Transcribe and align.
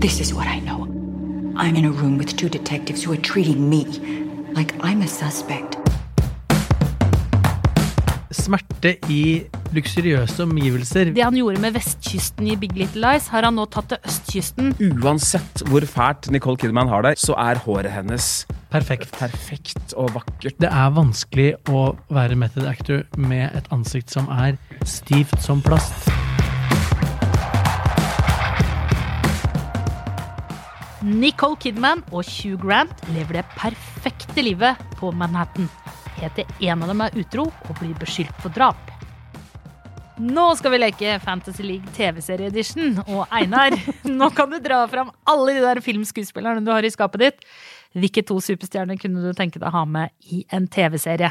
This 0.00 0.20
is 0.20 0.32
what 0.32 0.46
I 0.46 0.60
know. 0.60 0.86
I'm 1.56 1.74
in 1.74 1.84
a 1.84 1.90
room 1.90 2.18
with 2.18 2.36
two 2.36 2.48
detectives 2.48 3.02
who 3.02 3.12
are 3.12 3.20
treating 3.20 3.68
me 3.68 3.84
like 4.54 4.72
I'm 4.78 5.02
a 5.02 5.08
suspect. 5.08 5.74
Smerte 8.30 8.92
i 9.10 9.42
luksuriøse 9.74 10.42
omgivelser. 10.46 11.10
Det 11.16 11.24
han 11.24 11.34
gjorde 11.34 11.58
med 11.60 11.74
vestkysten 11.74 12.46
i 12.46 12.54
Big 12.56 12.78
Little 12.78 13.02
Lies, 13.02 13.26
har 13.34 13.42
han 13.42 13.58
nå 13.58 13.66
tatt 13.74 13.90
til 13.90 13.98
østkysten. 14.06 14.70
Uansett 15.02 15.66
hvor 15.66 15.82
fælt 15.82 16.30
Nicole 16.30 16.62
Kidman 16.62 16.94
har 16.94 17.02
det, 17.02 17.16
så 17.18 17.34
er 17.34 17.58
håret 17.66 17.90
hennes 17.90 18.46
Perfekt. 18.70 19.10
perfekt 19.18 19.96
og 19.96 20.14
vakkert. 20.14 20.60
Det 20.62 20.70
er 20.70 20.94
vanskelig 20.94 21.50
å 21.74 21.88
være 22.14 22.38
method 22.38 22.70
actor 22.70 23.02
med 23.18 23.50
et 23.50 23.66
ansikt 23.74 24.14
som 24.14 24.30
er 24.30 24.62
stivt 24.86 25.42
som 25.42 25.58
plast. 25.64 26.12
Nicole 31.02 31.54
Kidman 31.62 32.00
og 32.10 32.26
Hugh 32.26 32.58
Grant 32.58 33.02
lever 33.14 33.38
det 33.38 33.44
perfekte 33.54 34.42
livet 34.42 34.80
på 34.98 35.12
Manhattan. 35.14 35.68
Til 36.18 36.48
en 36.66 36.82
av 36.82 36.90
dem 36.90 37.02
er 37.04 37.18
utro 37.20 37.44
og 37.46 37.74
blir 37.78 37.94
beskyldt 38.00 38.34
for 38.42 38.50
drap. 38.50 38.80
Nå 40.18 40.48
skal 40.58 40.74
vi 40.74 40.80
leke 40.82 41.12
Fantasy 41.22 41.62
League 41.62 41.94
TV-serie-edition. 41.94 42.96
Og 43.14 43.30
Einar, 43.30 43.76
nå 44.20 44.30
kan 44.34 44.50
du 44.50 44.58
dra 44.58 44.80
fram 44.90 45.12
alle 45.30 45.54
de 45.54 45.62
der 45.62 45.82
filmskuespillerne 45.84 46.64
du 46.66 46.72
har 46.74 46.82
i 46.82 46.90
skapet 46.90 47.22
ditt. 47.22 47.46
Hvilke 47.94 48.26
to 48.26 48.40
superstjerner 48.42 48.98
kunne 48.98 49.22
du 49.22 49.30
tenke 49.38 49.62
deg 49.62 49.70
å 49.70 49.76
ha 49.78 49.84
med 49.86 50.10
i 50.34 50.42
en 50.50 50.66
TV-serie? 50.66 51.30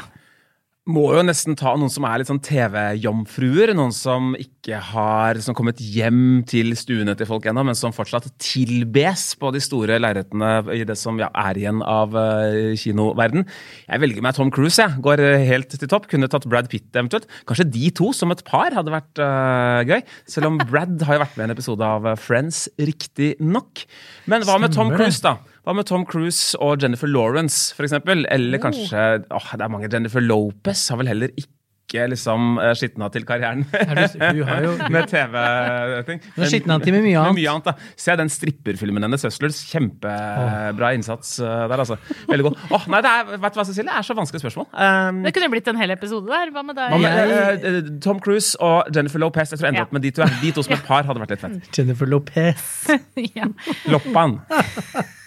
Må 0.88 1.02
jo 1.12 1.20
nesten 1.20 1.52
ta 1.58 1.74
noen 1.76 1.90
som 1.92 2.06
er 2.08 2.22
litt 2.22 2.30
sånn 2.30 2.40
TV-jomfruer. 2.40 3.74
Noen 3.76 3.90
som 3.92 4.30
ikke 4.40 4.78
har 4.88 5.36
som 5.44 5.52
kommet 5.56 5.82
hjem 5.84 6.40
til 6.48 6.72
stuene 6.80 7.12
til 7.18 7.28
folk 7.28 7.44
ennå, 7.50 7.60
men 7.68 7.76
som 7.76 7.92
fortsatt 7.92 8.30
tilbes 8.40 9.34
på 9.36 9.50
de 9.52 9.60
store 9.60 9.98
lerretene 10.00 10.48
i 10.72 10.86
det 10.88 10.96
som 10.96 11.20
ja, 11.20 11.28
er 11.36 11.60
igjen 11.60 11.82
av 11.84 12.16
uh, 12.16 12.72
kinoverden. 12.80 13.44
Jeg 13.84 14.04
velger 14.06 14.24
meg 14.24 14.38
Tom 14.38 14.52
Cruise, 14.54 14.80
jeg. 14.80 14.96
Går 15.04 15.20
uh, 15.20 15.44
helt 15.50 15.76
til 15.76 15.92
topp. 15.92 16.08
Kunne 16.08 16.30
tatt 16.32 16.48
Brad 16.48 16.72
Pitt 16.72 16.88
eventuelt. 16.96 17.28
Kanskje 17.44 17.68
de 17.68 17.92
to 18.00 18.08
som 18.16 18.32
et 18.32 18.40
par 18.48 18.72
hadde 18.72 18.96
vært 18.96 19.20
uh, 19.20 19.84
gøy. 19.84 20.00
Selv 20.24 20.54
om 20.54 20.56
Brad 20.70 21.04
har 21.04 21.20
jo 21.20 21.24
vært 21.26 21.36
med 21.36 21.44
i 21.44 21.48
en 21.50 21.56
episode 21.58 21.92
av 21.98 22.08
Friends, 22.24 22.64
riktignok. 22.80 23.84
Men 24.24 24.48
hva 24.48 24.56
med 24.64 24.72
Tom 24.72 24.96
Cruise, 24.96 25.20
da? 25.20 25.36
Hva 25.68 25.74
med 25.76 25.84
Tom 25.84 26.06
Cruise 26.08 26.56
og 26.64 26.80
Jennifer 26.80 27.10
Lawrence, 27.12 27.74
eksempel? 27.84 28.22
Eller 28.32 28.56
kanskje 28.62 29.02
åh, 29.28 29.48
Det 29.52 29.66
er 29.66 29.68
mange. 29.68 29.90
Jennifer 29.92 30.24
Lopez 30.24 30.86
har 30.88 30.96
vel 31.02 31.10
heller 31.12 31.28
ikke 31.36 32.06
liksom 32.08 32.56
eh, 32.60 32.70
skitna 32.76 33.06
til 33.12 33.24
karrieren 33.28 33.62
Er 33.72 34.32
du, 34.36 34.42
har 34.48 34.60
jo 34.64 34.70
med 34.94 35.06
TV-ting. 35.08 36.18
Hun 36.34 36.42
har 36.42 36.50
skitna 36.52 36.78
til 36.80 36.92
med 36.96 37.04
mye 37.04 37.18
annet. 37.20 37.34
Med 37.34 37.40
mye 37.42 37.52
annet 37.52 37.68
da. 37.68 37.74
Se 38.00 38.16
den 38.20 38.32
stripperfilmen 38.32 39.04
hennes, 39.04 39.26
Hustlers. 39.28 39.58
Kjempebra 39.68 40.90
innsats 40.96 41.34
eh, 41.44 41.64
der, 41.68 41.80
altså. 41.84 41.98
Veldig 42.32 42.46
god. 42.48 42.56
Åh, 42.76 42.86
nei, 42.94 43.02
det 43.04 43.12
er, 43.12 43.30
vet 43.44 43.56
du 43.56 43.60
hva, 43.60 43.66
Cecilie? 43.68 43.90
Det 43.92 43.96
er 44.00 44.08
så 44.08 44.16
vanskelig 44.22 44.42
spørsmål. 44.46 44.68
Um, 44.72 45.20
Det 45.28 45.34
kunne 45.36 45.50
blitt 45.52 45.68
en 45.72 45.80
hel 45.84 45.92
episode 45.96 46.32
der. 46.32 46.52
Hva 46.56 46.64
med 46.70 46.80
deg? 46.80 46.96
hva 46.96 47.02
med, 47.04 47.20
Jeg- 47.36 47.60
eh, 47.60 47.76
eh, 47.82 47.92
Tom 48.08 48.24
Cruise 48.24 48.56
og 48.64 48.88
Jennifer 48.96 49.20
Lopez. 49.20 49.52
Jeg 49.52 49.60
tror 49.60 49.68
jeg 49.68 49.74
ender 49.76 49.84
Ja. 49.84 49.88
opp 49.90 49.96
med 50.00 50.08
de 50.08 50.16
to. 50.16 50.28
De 50.40 50.52
to 50.56 50.64
som 50.64 50.76
et 50.80 50.88
par 50.88 51.04
hadde 51.08 51.24
vært 51.26 51.36
litt 51.36 51.44
fett. 51.44 51.70
Jennifer 51.76 52.08
Lopez. 52.08 52.66
ja, 53.36 53.52
Loppan. 53.92 54.40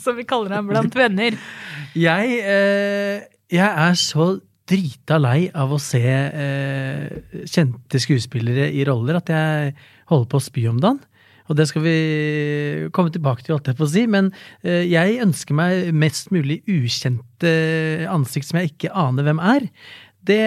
som 0.00 0.16
vi 0.18 0.26
kaller 0.28 0.58
ham 0.58 0.70
blant 0.70 0.94
venner. 0.96 1.36
Jeg, 2.06 2.36
eh, 2.46 3.24
jeg 3.50 3.66
er 3.66 3.96
så 3.98 4.36
drita 4.70 5.16
lei 5.18 5.48
av 5.50 5.72
å 5.74 5.78
se 5.82 6.04
eh, 6.06 7.40
kjente 7.50 7.98
skuespillere 7.98 8.68
i 8.70 8.84
roller 8.86 9.18
at 9.18 9.32
jeg 9.32 9.72
holder 10.12 10.28
på 10.30 10.38
å 10.38 10.44
spy 10.44 10.66
om 10.70 10.78
dagen. 10.78 11.00
Og 11.50 11.56
det 11.58 11.66
skal 11.66 11.82
vi 11.82 11.96
komme 12.94 13.10
tilbake 13.10 13.42
til, 13.42 13.56
holdt 13.56 13.72
jeg 13.72 13.80
å 13.82 13.88
si. 13.90 14.04
Men 14.06 14.30
eh, 14.62 14.86
jeg 14.86 15.18
ønsker 15.24 15.58
meg 15.58 15.90
mest 15.98 16.30
mulig 16.30 16.60
ukjente 16.70 17.50
ansikt 18.06 18.46
som 18.46 18.60
jeg 18.60 18.70
ikke 18.70 18.94
aner 18.94 19.26
hvem 19.26 19.42
er. 19.42 19.66
Det 20.30 20.44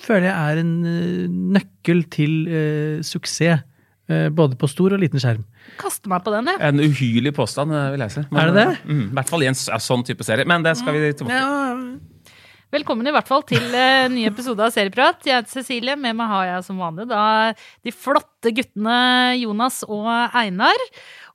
føler 0.00 0.28
jeg 0.30 0.36
er 0.38 0.62
en 0.62 0.74
eh, 0.86 1.26
nøkkel 1.58 2.04
til 2.12 2.36
eh, 2.48 3.02
suksess. 3.04 3.66
Eh, 4.10 4.28
både 4.34 4.58
på 4.60 4.68
stor 4.70 4.92
og 4.96 5.00
liten 5.02 5.22
skjerm. 5.22 5.44
Kaste 5.80 6.10
meg 6.12 6.22
på 6.26 6.32
den, 6.34 6.50
jeg. 6.52 6.60
En 6.68 6.82
uhyrlig 6.84 7.32
påstand, 7.36 7.72
eh, 7.72 7.90
vil 7.94 8.04
jeg 8.06 8.10
si. 8.18 8.24
Men, 8.30 8.40
Er 8.42 8.46
det 8.52 8.54
det? 8.60 8.68
eh, 8.76 8.86
Mm, 8.90 9.04
I 9.10 9.14
hvert 9.20 9.28
fall 9.32 9.42
i 9.42 9.50
en 9.50 9.54
sånn 9.54 10.04
type 10.06 10.24
serie. 10.26 10.46
Men 10.46 10.62
det 10.66 10.76
skal 10.76 10.92
vi 10.98 11.12
tilbake 11.12 11.40
til. 11.40 12.00
Velkommen 12.70 13.02
i 13.08 13.10
hvert 13.10 13.26
fall 13.26 13.42
til 13.42 13.64
uh, 13.74 14.06
ny 14.12 14.28
episode 14.28 14.62
av 14.62 14.70
Serieprat. 14.70 15.24
Jeg 15.26 15.40
heter 15.40 15.50
Cecilie. 15.56 15.96
Med 15.98 16.14
meg 16.14 16.28
har 16.30 16.44
jeg 16.46 16.66
som 16.68 16.78
vanlig 16.78 17.08
da 17.10 17.22
de 17.82 17.90
flotte 17.90 18.52
guttene 18.54 19.34
Jonas 19.40 19.80
og 19.88 20.06
Einar. 20.38 20.78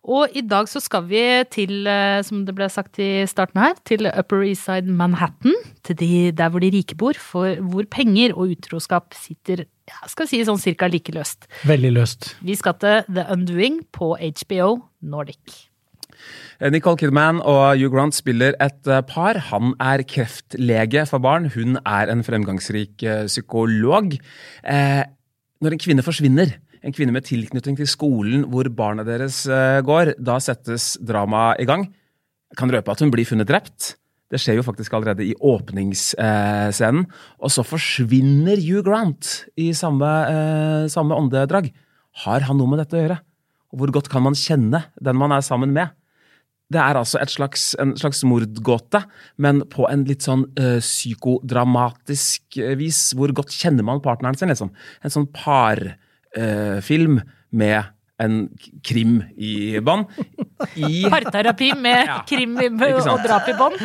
Og 0.06 0.36
i 0.38 0.44
dag 0.46 0.70
så 0.70 0.80
skal 0.84 1.08
vi 1.10 1.22
til, 1.50 1.88
eh, 1.90 2.22
som 2.22 2.44
det 2.46 2.54
ble 2.54 2.68
sagt 2.70 3.00
i 3.02 3.26
starten 3.26 3.62
her, 3.62 3.74
til 3.90 4.06
Upper 4.06 4.44
East 4.46 4.68
Side 4.70 4.86
Manhattan. 4.86 5.56
Til 5.84 5.98
de, 5.98 6.32
der 6.32 6.50
hvor 6.50 6.62
de 6.62 6.70
rike 6.70 6.96
bor, 6.96 7.18
for 7.18 7.58
hvor 7.62 7.88
penger 7.90 8.36
og 8.36 8.54
utroskap 8.54 9.18
sitter 9.18 9.66
ja, 9.86 10.02
skal 10.10 10.30
si 10.30 10.42
sånn 10.46 10.62
cirka 10.62 10.90
like 10.90 11.14
løst. 11.14 11.50
Veldig 11.66 11.94
løst. 11.94 12.34
Vi 12.46 12.58
skal 12.58 12.78
til 12.82 13.02
The 13.10 13.26
Undoing 13.34 13.82
på 13.94 14.16
HBO 14.18 14.70
Nordic. 15.02 15.70
Eh, 16.60 16.72
Nicole 16.72 16.98
Kidman 17.00 17.42
og 17.42 17.76
Hugh 17.80 17.92
Grant 17.94 18.16
spiller 18.16 18.56
et 18.64 18.88
eh, 18.88 19.04
par. 19.08 19.40
Han 19.52 19.74
er 19.82 20.06
kreftlege 20.08 21.06
for 21.10 21.24
barn, 21.24 21.50
hun 21.56 21.80
er 21.84 22.12
en 22.12 22.24
fremgangsrik 22.26 23.04
psykolog. 23.28 24.16
Eh, 24.64 25.04
når 25.64 25.76
en 25.76 25.82
kvinne 25.82 26.06
forsvinner, 26.06 26.58
en 26.86 26.94
kvinne 26.94 27.14
med 27.16 27.26
tilknytning 27.26 27.78
til 27.80 27.90
skolen 27.90 28.46
hvor 28.52 28.70
barna 28.74 29.06
deres 29.08 29.44
eh, 29.50 29.82
går, 29.86 30.16
da 30.22 30.38
settes 30.44 30.94
dramaet 31.02 31.64
i 31.64 31.70
gang. 31.70 31.88
Jeg 32.54 32.60
kan 32.62 32.72
røpe 32.72 32.94
at 32.94 33.02
hun 33.02 33.14
blir 33.14 33.28
funnet 33.28 33.50
drept. 33.50 33.96
Det 34.32 34.40
skjer 34.42 34.60
jo 34.60 34.66
faktisk 34.66 34.94
allerede 34.98 35.26
i 35.26 35.36
åpningsscenen. 35.38 37.06
Og 37.42 37.54
så 37.54 37.66
forsvinner 37.66 38.62
Hugh 38.62 38.86
Grant 38.86 39.46
i 39.62 39.72
samme, 39.78 40.12
eh, 40.30 40.86
samme 40.94 41.18
åndedrag. 41.18 41.72
Har 42.26 42.46
han 42.48 42.62
noe 42.62 42.72
med 42.72 42.82
dette 42.84 42.98
å 42.98 43.04
gjøre? 43.04 43.20
Og 43.74 43.82
hvor 43.82 43.94
godt 43.98 44.10
kan 44.12 44.24
man 44.26 44.38
kjenne 44.38 44.86
den 45.02 45.20
man 45.20 45.34
er 45.36 45.46
sammen 45.46 45.74
med? 45.76 45.94
Det 46.74 46.80
er 46.82 46.98
altså 46.98 47.22
slags, 47.30 47.76
en 47.78 47.94
slags 48.00 48.24
mordgåte, 48.26 49.04
men 49.38 49.62
på 49.70 49.86
en 49.86 50.06
litt 50.10 50.26
sånn 50.26 50.48
ø, 50.58 50.80
psykodramatisk 50.82 52.58
eh, 52.58 52.74
vis. 52.80 53.12
Hvor 53.14 53.34
godt 53.38 53.54
kjenner 53.54 53.86
man 53.86 54.02
partneren 54.02 54.38
sin, 54.38 54.50
liksom. 54.50 54.72
En 55.06 55.14
sånn 55.14 55.30
parfilm 56.36 57.20
med 57.56 57.84
en 58.22 58.36
krim 58.84 59.18
i 59.36 59.80
bånd. 59.84 60.06
I 60.76 61.04
Parterapi 61.12 61.74
med 61.80 62.06
Ja. 62.08 62.22
krim 62.28 62.58
i- 62.62 62.70
og 62.70 63.24
drap 63.26 63.50
i 63.52 63.56
bånd. 63.60 63.76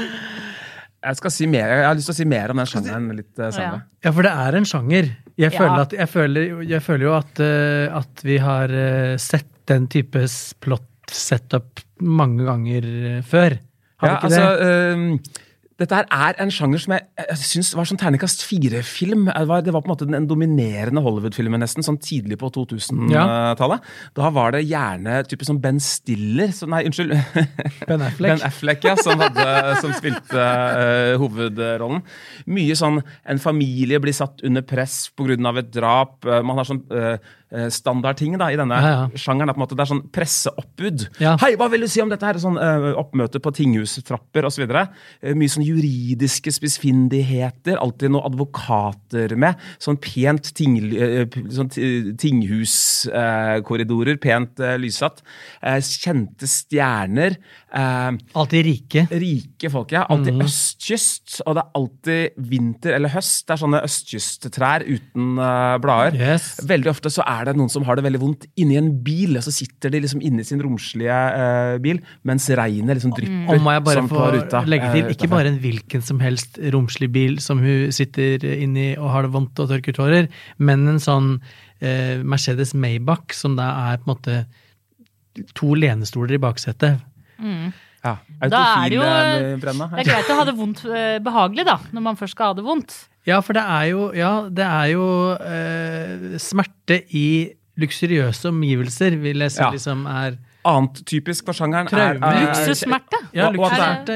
Jeg 1.01 1.17
skal 1.17 1.33
si 1.33 1.47
mer, 1.49 1.71
jeg 1.79 1.87
har 1.89 1.95
lyst 1.97 2.11
til 2.11 2.13
å 2.13 2.19
si 2.19 2.25
mer 2.29 2.53
om 2.53 2.59
den 2.61 2.69
sjangeren 2.69 3.07
litt 3.17 3.39
eh, 3.41 3.49
senere. 3.57 3.83
Ja, 4.05 4.11
for 4.13 4.27
det 4.27 4.33
er 4.37 4.59
en 4.59 4.67
sjanger. 4.69 5.09
Jeg 5.41 5.53
Ja. 5.55 5.59
føler, 5.59 5.81
at, 5.81 5.93
jeg 5.97 6.09
føler, 6.13 6.63
jeg 6.69 6.83
føler 6.85 7.05
jo 7.07 7.15
at, 7.17 7.41
uh, 7.41 7.99
at 8.03 8.23
vi 8.27 8.37
har 8.37 8.69
uh, 8.69 9.17
sett 9.17 9.49
den 9.71 9.87
type 9.89 10.27
plot 10.61 10.85
setup 11.11 11.81
mange 12.05 12.45
ganger 12.45 12.85
eh, 13.17 13.23
før. 13.25 13.57
Har 14.03 14.09
Ja, 14.09 14.13
vi 14.13 14.17
ikke 14.19 14.29
altså, 14.29 14.45
det? 14.61 15.41
Dette 15.81 15.97
er 16.13 16.37
en 16.43 16.51
sjanger 16.53 16.83
som 16.83 16.93
jeg, 16.93 17.07
jeg 17.17 17.39
syns 17.41 17.71
var 17.79 17.89
sånn 17.89 18.01
terningkast 18.01 18.43
fire-film. 18.45 19.31
Det, 19.31 19.61
det 19.65 19.73
var 19.73 19.81
på 19.81 19.89
en 19.89 19.93
måte 19.95 20.09
den 20.11 20.27
dominerende 20.29 21.01
Hollywood-filmen 21.05 21.63
nesten, 21.63 21.85
sånn 21.87 21.97
tidlig 22.05 22.37
på 22.41 22.51
2000-tallet. 22.53 23.89
Da 24.19 24.31
var 24.37 24.53
det 24.53 24.67
gjerne 24.69 25.23
type 25.31 25.49
som 25.49 25.61
Ben 25.63 25.81
Stiller 25.81 26.53
så, 26.57 26.69
Nei, 26.71 26.83
unnskyld. 26.89 27.15
Ben 27.89 28.05
Affleck. 28.05 28.35
Ben 28.35 28.47
Affleck, 28.51 28.85
ja, 28.91 28.95
som, 29.01 29.25
hadde, 29.25 29.47
som 29.81 29.95
spilte 29.97 30.45
uh, 30.45 31.17
hovedrollen. 31.23 32.05
Mye 32.51 32.77
sånn 32.79 33.01
En 33.31 33.41
familie 33.41 34.01
blir 34.03 34.15
satt 34.17 34.45
under 34.47 34.65
press 34.67 35.07
pga. 35.17 35.39
et 35.61 35.73
drap. 35.73 36.19
øh, 36.27 36.43
Man 36.45 36.61
har 36.61 36.69
sånn 36.69 36.85
øh, 36.93 37.17
standardting 37.75 38.37
da, 38.39 38.47
i 38.53 38.57
denne 38.59 38.77
Ja, 38.79 38.91
ja. 38.91 39.19
sjangeren. 39.19 39.51
Måte, 39.59 39.75
det 39.75 39.83
er 39.83 39.91
sånn 39.91 40.05
presseoppbud. 40.15 41.09
Ja. 41.19 41.33
Hei, 41.43 41.57
hva 41.59 41.67
vil 41.73 41.83
du 41.83 41.89
si 41.91 42.01
om 42.03 42.09
dette 42.13 42.25
her? 42.29 42.39
Sånn 42.39 42.55
uh, 42.61 42.93
oppmøte 43.01 43.41
på 43.43 43.51
tinghustrapper 43.57 44.47
osv. 44.47 44.63
Uh, 44.71 45.33
mye 45.35 45.51
sånn 45.51 45.67
juridiske 45.67 46.53
spissfindigheter. 46.55 47.75
Alltid 47.83 48.15
noen 48.15 48.29
advokater 48.31 49.35
med. 49.41 49.59
Sånn 49.83 49.99
pent 49.99 50.53
ting, 50.55 50.79
uh, 50.95 51.25
sånn 51.51 51.73
ti- 51.75 52.15
tinghuskorridorer. 52.23 54.17
pent 54.23 54.61
uh, 54.63 54.77
lyssatt. 54.81 55.23
Eh, 55.63 55.81
kjente 55.83 56.47
stjerner. 56.49 57.37
Eh, 57.73 58.11
Alltid 58.41 58.65
rike. 58.67 59.05
rike 59.11 59.71
folk, 59.73 59.93
ja. 59.95 60.05
Alltid 60.11 60.41
østkyst. 60.45 61.41
Og 61.47 61.57
det 61.57 61.63
er 61.63 61.79
alltid 61.81 62.41
vinter 62.51 62.97
eller 62.97 63.13
høst. 63.15 63.45
Det 63.47 63.55
er 63.55 63.63
sånne 63.63 63.83
østkysttrær 63.87 64.85
uten 64.87 65.41
uh, 65.41 65.77
blader. 65.83 66.19
Yes. 66.19 66.53
Veldig 66.67 66.93
ofte 66.93 67.13
så 67.13 67.25
er 67.29 67.51
det 67.51 67.57
noen 67.59 67.73
som 67.73 67.87
har 67.89 67.99
det 67.99 68.05
veldig 68.07 68.23
vondt 68.23 68.47
inni 68.61 68.79
en 68.81 68.93
bil, 69.05 69.37
og 69.39 69.47
så 69.47 69.55
sitter 69.55 69.93
de 69.93 70.03
liksom 70.05 70.23
inni 70.25 70.45
sin 70.47 70.63
romslige 70.65 71.17
uh, 71.17 71.77
bil, 71.83 72.03
mens 72.29 72.49
regnet 72.59 72.99
liksom 72.99 73.15
drypper 73.17 73.55
Og 73.55 73.65
må 73.65 73.75
jeg 73.77 73.87
bare 73.89 74.07
få 74.11 74.29
legge 74.69 74.93
til, 74.95 75.07
eh, 75.07 75.15
ikke 75.15 75.31
bare 75.31 75.53
en 75.53 75.61
hvilken 75.63 76.05
som 76.05 76.21
helst 76.23 76.59
romslig 76.75 77.11
bil 77.15 77.39
som 77.43 77.61
hun 77.63 77.91
sitter 77.95 78.45
inni 78.57 78.93
og 78.99 79.11
har 79.15 79.27
det 79.27 79.35
vondt 79.35 79.63
og 79.63 79.71
tørker 79.71 79.97
tårer, 79.97 80.31
men 80.59 80.89
en 80.91 81.03
sånn 81.03 81.37
uh, 81.39 82.17
Mercedes 82.25 82.75
Maybach 82.75 83.37
som 83.37 83.57
da 83.59 83.71
er 83.91 84.01
på 84.01 84.09
en 84.09 84.15
måte 84.15 84.41
to 85.55 85.75
lenestoler 85.79 86.37
i 86.37 86.43
baksetet. 86.43 87.01
Ja. 88.03 88.17
Da 88.49 88.61
er 88.85 88.89
det 88.89 88.97
jo- 88.97 89.03
Autofil-brenna 89.05 89.87
Det 89.93 90.07
er 90.07 90.11
greit 90.11 90.31
å 90.33 90.37
ha 90.39 90.45
det 90.49 90.55
vondt 90.57 90.85
eh, 90.89 91.19
behagelig, 91.21 91.65
da, 91.67 91.79
når 91.93 92.01
man 92.03 92.17
først 92.17 92.33
skal 92.37 92.47
ha 92.47 92.55
det 92.55 92.65
vondt. 92.65 92.95
Ja, 93.27 93.41
for 93.45 93.53
det 93.53 93.63
er 93.63 93.85
jo, 93.91 94.13
ja, 94.17 94.49
det 94.49 94.65
er 94.65 94.87
jo 94.95 95.07
eh, 95.37 96.39
smerte 96.41 97.03
i 97.13 97.53
luksuriøse 97.81 98.49
omgivelser, 98.49 99.17
vil 99.21 99.39
jeg 99.45 99.51
si 99.53 99.61
Ja. 99.63 99.71
liksom 99.71 100.07
er 100.09 100.39
Annet 100.65 101.05
typisk 101.09 101.47
for 101.47 101.53
sjangeren 101.57 101.87
er, 101.87 101.89
Traume. 101.89 102.21
er. 102.21 102.21
Ja, 102.21 102.41
er- 102.41 102.47
luksussmerte. 102.47 103.19
Ja. 103.33 103.51
Ikke 103.51 103.77
sant? 103.77 104.11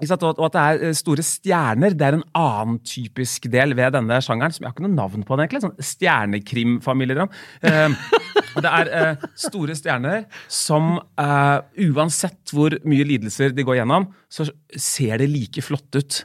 Og 0.00 0.08
at 0.08 0.54
det 0.54 0.62
er 0.62 0.82
eh, 0.88 0.94
store 0.96 1.24
stjerner, 1.26 1.94
det 1.94 2.06
er 2.06 2.16
en 2.16 2.24
annen 2.38 2.78
typisk 2.86 3.44
del 3.52 3.76
ved 3.78 3.92
denne 3.94 4.18
sjangeren. 4.24 4.54
som 4.54 4.64
Jeg 4.64 4.70
har 4.70 4.74
ikke 4.74 4.86
noe 4.86 4.96
navn 4.96 5.26
på 5.26 5.36
den, 5.36 5.44
egentlig. 5.44 5.62
Sånn 5.66 5.90
stjernekrimfamiliedrama. 5.92 7.42
Eh, 7.62 7.98
det 8.64 8.72
er 8.72 8.92
eh, 8.98 9.26
store 9.44 9.76
stjerner 9.78 10.24
som 10.50 10.96
eh, 11.20 11.58
uansett 11.90 12.54
hvor 12.54 12.74
mye 12.88 13.06
lidelser 13.08 13.54
de 13.54 13.66
går 13.68 13.82
gjennom, 13.82 14.08
så 14.32 14.48
ser 14.74 15.22
det 15.22 15.30
like 15.30 15.64
flott 15.64 16.00
ut. 16.00 16.22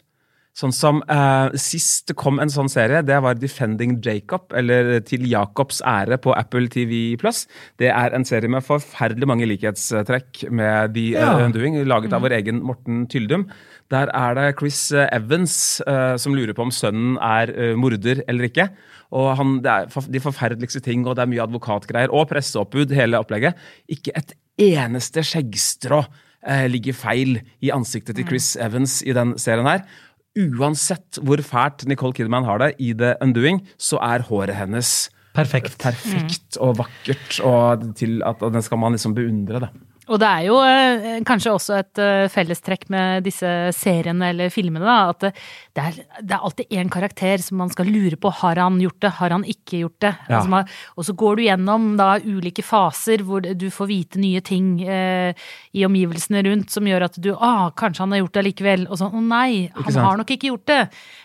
Sånn 0.57 0.74
som 0.74 1.04
eh, 1.06 1.54
Sist 1.62 2.07
det 2.09 2.15
kom 2.18 2.39
en 2.42 2.50
sånn 2.50 2.69
serie, 2.71 3.04
det 3.06 3.19
var 3.21 3.38
Defending 3.38 3.98
Jacob, 4.01 4.48
eller 4.57 4.95
Til 5.06 5.27
Jacobs 5.30 5.83
ære 5.86 6.18
på 6.24 6.33
Apple 6.33 6.65
TV 6.74 7.13
Plus. 7.21 7.44
Det 7.77 7.92
er 7.94 8.15
en 8.18 8.25
serie 8.25 8.50
med 8.50 8.65
forferdelig 8.65 9.30
mange 9.30 9.45
likhetstrekk 9.51 10.48
med 10.50 10.95
The 10.98 11.06
Ja. 11.13 11.38
eh, 11.38 11.45
Undoing, 11.45 11.77
laget 11.86 12.13
av 12.18 12.25
vår 12.25 12.39
egen 12.39 12.63
Morten 12.65 13.06
Tyldum. 13.12 13.45
Der 13.94 14.09
er 14.09 14.33
det 14.36 14.57
Chris 14.59 14.92
eh, 14.92 15.06
Evans 15.13 15.80
eh, 15.86 16.18
som 16.18 16.33
lurer 16.33 16.57
på 16.57 16.65
om 16.65 16.74
sønnen 16.74 17.19
er 17.21 17.54
eh, 17.54 17.75
morder 17.77 18.24
eller 18.27 18.50
ikke. 18.50 18.69
Og 19.13 19.38
han, 19.38 19.59
Det 19.62 19.71
er 19.71 19.89
for, 19.94 20.09
de 20.09 20.19
forferdeligste 20.19 20.81
ting, 20.83 21.06
og 21.07 21.15
det 21.15 21.24
er 21.24 21.31
mye 21.31 21.45
advokatgreier. 21.45 22.09
Og 22.12 22.27
presseoppbud, 22.33 22.92
hele 22.98 23.21
opplegget. 23.21 23.56
Ikke 23.88 24.12
et 24.18 24.33
eneste 24.57 25.21
skjeggstrå 25.21 26.01
eh, 26.48 26.65
ligger 26.68 26.98
feil 26.98 27.38
i 27.62 27.69
ansiktet 27.71 28.18
til 28.18 28.25
Chris 28.27 28.56
Evans 28.57 29.00
i 29.06 29.13
den 29.15 29.38
serien 29.38 29.69
her. 29.69 29.86
Uansett 30.37 31.19
hvor 31.25 31.41
fælt 31.41 31.87
Nicole 31.89 32.13
Kidman 32.13 32.45
har 32.45 32.61
det 32.61 32.73
i 32.83 32.93
The 32.93 33.15
Undoing, 33.23 33.63
så 33.77 33.97
er 34.05 34.25
håret 34.27 34.55
hennes 34.57 35.09
Perfekt. 35.37 35.77
perfekt 35.81 36.57
og 36.61 36.77
vakkert, 36.79 37.39
og 37.45 37.83
til 37.97 38.21
at 38.25 38.41
og 38.41 38.53
den 38.53 38.63
skal 38.65 38.79
man 38.81 38.95
liksom 38.97 39.13
beundre. 39.17 39.59
det. 39.65 39.69
Og 40.07 40.19
det 40.21 40.27
er 40.27 40.44
jo 40.48 40.56
eh, 40.63 41.06
kanskje 41.27 41.51
også 41.51 41.74
et 41.81 42.00
eh, 42.00 42.27
fellestrekk 42.31 42.86
med 42.94 43.25
disse 43.25 43.50
seriene 43.75 44.30
eller 44.31 44.51
filmene, 44.54 44.86
da, 44.88 45.09
at 45.12 45.25
det, 45.27 45.83
er, 45.83 45.98
det 46.24 46.36
er 46.38 46.45
alltid 46.48 46.71
én 46.80 46.92
karakter 46.94 47.42
som 47.44 47.59
man 47.59 47.71
skal 47.74 47.89
lure 47.92 48.15
på. 48.15 48.31
Har 48.39 48.62
han 48.62 48.77
gjort 48.80 49.01
det? 49.04 49.12
Har 49.18 49.36
han 49.36 49.44
ikke 49.44 49.81
gjort 49.81 49.98
det? 50.06 50.13
Ja. 50.30 50.38
Altså, 50.39 50.51
man- 50.54 50.71
og 50.95 51.07
så 51.09 51.15
går 51.19 51.36
du 51.36 51.44
gjennom 51.44 51.89
da 52.00 52.07
ulike 52.24 52.63
faser 52.63 53.25
hvor 53.27 53.44
du 53.44 53.68
får 53.74 53.89
vite 53.92 54.21
nye 54.24 54.39
ting 54.48 54.69
eh, 54.88 55.33
i 55.75 55.83
omgivelsene 55.88 56.45
rundt 56.48 56.71
som 56.71 56.88
gjør 56.88 57.09
at 57.09 57.19
du 57.19 57.33
ah, 57.36 57.68
kanskje 57.75 58.06
han 58.06 58.15
har 58.15 58.24
gjort 58.24 58.39
det 58.39 58.45
likevel. 58.48 58.88
Og 58.88 59.01
sånn 59.01 59.12
å 59.18 59.25
nei, 59.27 59.68
han 59.75 60.00
har 60.07 60.21
nok 60.24 60.31
ikke 60.38 60.54
gjort 60.54 60.69
det. 60.71 60.81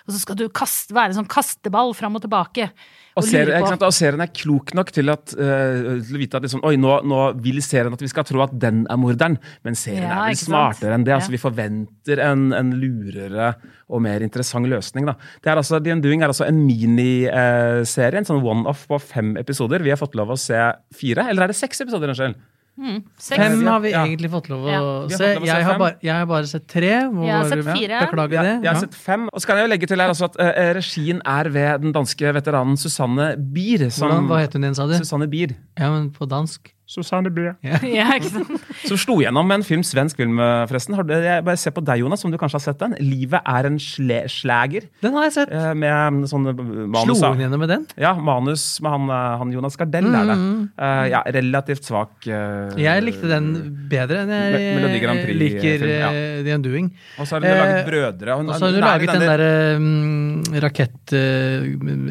Og 0.09 0.17
så 0.17 0.25
skal 0.25 0.41
du 0.43 0.49
kaste, 0.51 0.91
være 0.97 1.15
en 1.15 1.21
sånn 1.23 1.31
kasteball 1.31 1.95
fram 1.95 2.19
og 2.19 2.27
tilbake. 2.27 2.73
Og, 3.13 3.21
Og 3.21 3.27
serien, 3.29 3.61
på 3.61 3.69
sant? 3.69 3.83
og 3.85 3.93
serien 3.93 4.23
er 4.25 4.31
klok 4.33 4.71
nok 4.75 4.89
til, 4.97 5.11
at, 5.13 5.35
uh, 5.37 5.99
til 6.01 6.17
å 6.17 6.21
vite 6.23 6.39
at 6.39 6.47
liksom, 6.47 6.63
oi, 6.65 6.77
nå, 6.81 6.95
nå 7.05 7.19
vil 7.45 7.59
serien 7.61 7.93
at 7.93 8.01
vi 8.01 8.09
skal 8.09 8.25
tro 8.25 8.41
at 8.41 8.55
den 8.59 8.87
er 8.89 8.97
morderen, 8.97 9.37
men 9.67 9.77
serien 9.77 10.07
Ja, 10.09 10.23
er 10.25 10.33
vel 10.33 10.41
smartere 10.41 10.97
enn 10.97 11.05
det. 11.05 11.13
altså 11.19 11.29
Ja. 11.29 11.37
Vi 11.37 11.43
forventer 11.43 12.23
en, 12.25 12.47
en 12.57 12.71
lurere 12.81 13.51
og 13.93 14.01
mer 14.01 14.25
interessant 14.25 14.65
løsning. 14.71 15.05
da. 15.11 15.17
Det 15.45 15.53
er 15.53 15.61
altså, 15.61 15.83
The 15.85 15.93
Undoing 15.93 16.23
er 16.25 16.33
altså 16.33 16.47
en 16.49 16.63
miniserie, 16.65 18.17
en 18.23 18.29
sånn 18.29 18.41
one-off 18.43 18.87
på 18.89 18.99
fem 19.03 19.35
episoder. 19.37 19.83
Vi 19.85 19.93
har 19.93 20.01
fått 20.01 20.17
lov 20.17 20.33
å 20.33 20.39
se 20.41 20.57
fire, 20.97 21.29
eller 21.29 21.45
er 21.45 21.53
det 21.53 21.59
seks 21.61 21.85
episoder? 21.85 22.09
Unnskyld? 22.15 22.39
Seks. 22.79 23.37
Fem 23.37 23.67
har 23.67 23.81
vi 23.81 23.91
Ja. 23.91 24.05
egentlig 24.07 24.31
fått 24.31 24.49
lov 24.49 24.65
å 24.65 24.71
Ja. 25.11 25.17
Se. 25.17 25.25
Jeg 25.45 25.65
har, 25.65 25.79
bare, 25.79 25.97
jeg 26.03 26.13
har 26.15 26.27
bare 26.27 26.47
sett 26.47 26.67
tre. 26.67 26.91
Må 27.13 27.27
Jeg 27.27 27.33
har 27.37 27.49
sett 27.49 27.65
fire. 27.65 28.01
Beklager 28.07 28.33
Ja, 28.33 28.43
det. 28.43 28.63
jeg 28.63 28.67
har 28.67 28.75
Ja. 28.75 28.81
sett 28.81 28.95
fem. 28.95 29.29
Og 29.33 29.41
så 29.43 29.47
kan 29.47 29.57
jeg 29.59 29.69
jo 29.69 29.71
legge 29.75 29.87
til 29.87 30.01
her 30.01 30.09
at 30.11 30.37
uh, 30.41 30.75
regien 30.75 31.21
er 31.25 31.45
ved 31.51 31.83
den 31.83 31.93
danske 31.93 32.33
veteranen 32.33 32.77
Susanne 32.79 33.37
Bier. 33.37 33.91
Som, 33.91 34.09
Hvordan, 34.11 34.27
hva 34.29 34.41
het 34.41 34.53
hun 34.55 34.63
igjen, 34.65 34.75
sa 34.75 34.87
du? 34.87 34.95
Susanne 34.95 35.29
Bier. 35.29 35.55
Ja, 35.79 35.91
men 35.91 36.11
på 36.11 36.27
dansk. 36.27 36.73
Susanne 36.93 37.31
Bier. 37.33 37.55
Ja, 37.97 38.07
ikke 38.19 38.31
sant? 38.35 38.67
Som 38.89 38.99
slo 39.01 39.15
gjennom 39.23 39.47
med 39.49 39.61
en 39.61 39.67
film, 39.67 39.83
svensk 39.87 40.17
film, 40.21 40.37
eh, 40.43 40.67
forresten. 40.71 40.95
Har 40.99 41.05
du, 41.09 41.13
jeg 41.17 41.45
bare 41.47 41.57
se 41.61 41.73
på 41.73 41.81
deg, 41.85 42.03
Jonas, 42.05 42.25
om 42.27 42.31
du 42.33 42.39
kanskje 42.41 42.59
har 42.61 42.65
sett 42.69 42.81
den. 42.85 42.93
'Livet 43.01 43.41
er 43.49 43.63
en 43.71 43.79
sle 43.83 44.19
slager'. 44.31 44.87
Den 45.03 45.13
har 45.17 45.23
jeg 45.29 45.35
sett. 45.39 45.49
eh, 45.53 45.73
Med 45.75 46.29
sånn 46.31 46.45
manus 46.93 47.19
Slo 47.19 47.33
hun 47.33 47.41
gjennom 47.43 47.61
med 47.65 47.71
den? 47.73 47.83
Ja, 48.01 48.13
manus 48.15 48.65
med 48.85 48.91
han, 48.93 49.05
eh, 49.11 49.39
han 49.43 49.53
Jonas 49.57 49.77
Gardell 49.81 50.09
er 50.13 50.25
det. 50.31 50.37
Uh, 50.77 51.05
ja, 51.13 51.21
relativt 51.35 51.85
svak 51.89 52.13
uh, 52.29 52.71
Jeg 52.79 53.03
likte 53.05 53.27
den 53.31 53.47
bedre 53.91 54.23
enn 54.25 54.31
jeg 54.33 54.77
Melodi 54.79 54.99
Grand 55.03 55.21
Prix, 55.25 55.37
liker 55.41 55.79
film, 55.83 55.91
ja. 55.97 56.09
eh, 56.13 56.43
The 56.47 56.53
Undoing. 56.59 56.87
Og 57.19 57.25
så 57.27 57.37
har 57.37 57.41
hun 57.43 57.49
laget 57.51 57.71
Eh, 57.73 57.87
Brødre. 57.89 58.35
Og 58.37 58.53
så 58.53 58.65
har 58.67 58.73
hun 58.73 58.85
laget 58.85 59.09
den 59.13 59.25
derre 59.27 59.51
um, 59.77 60.43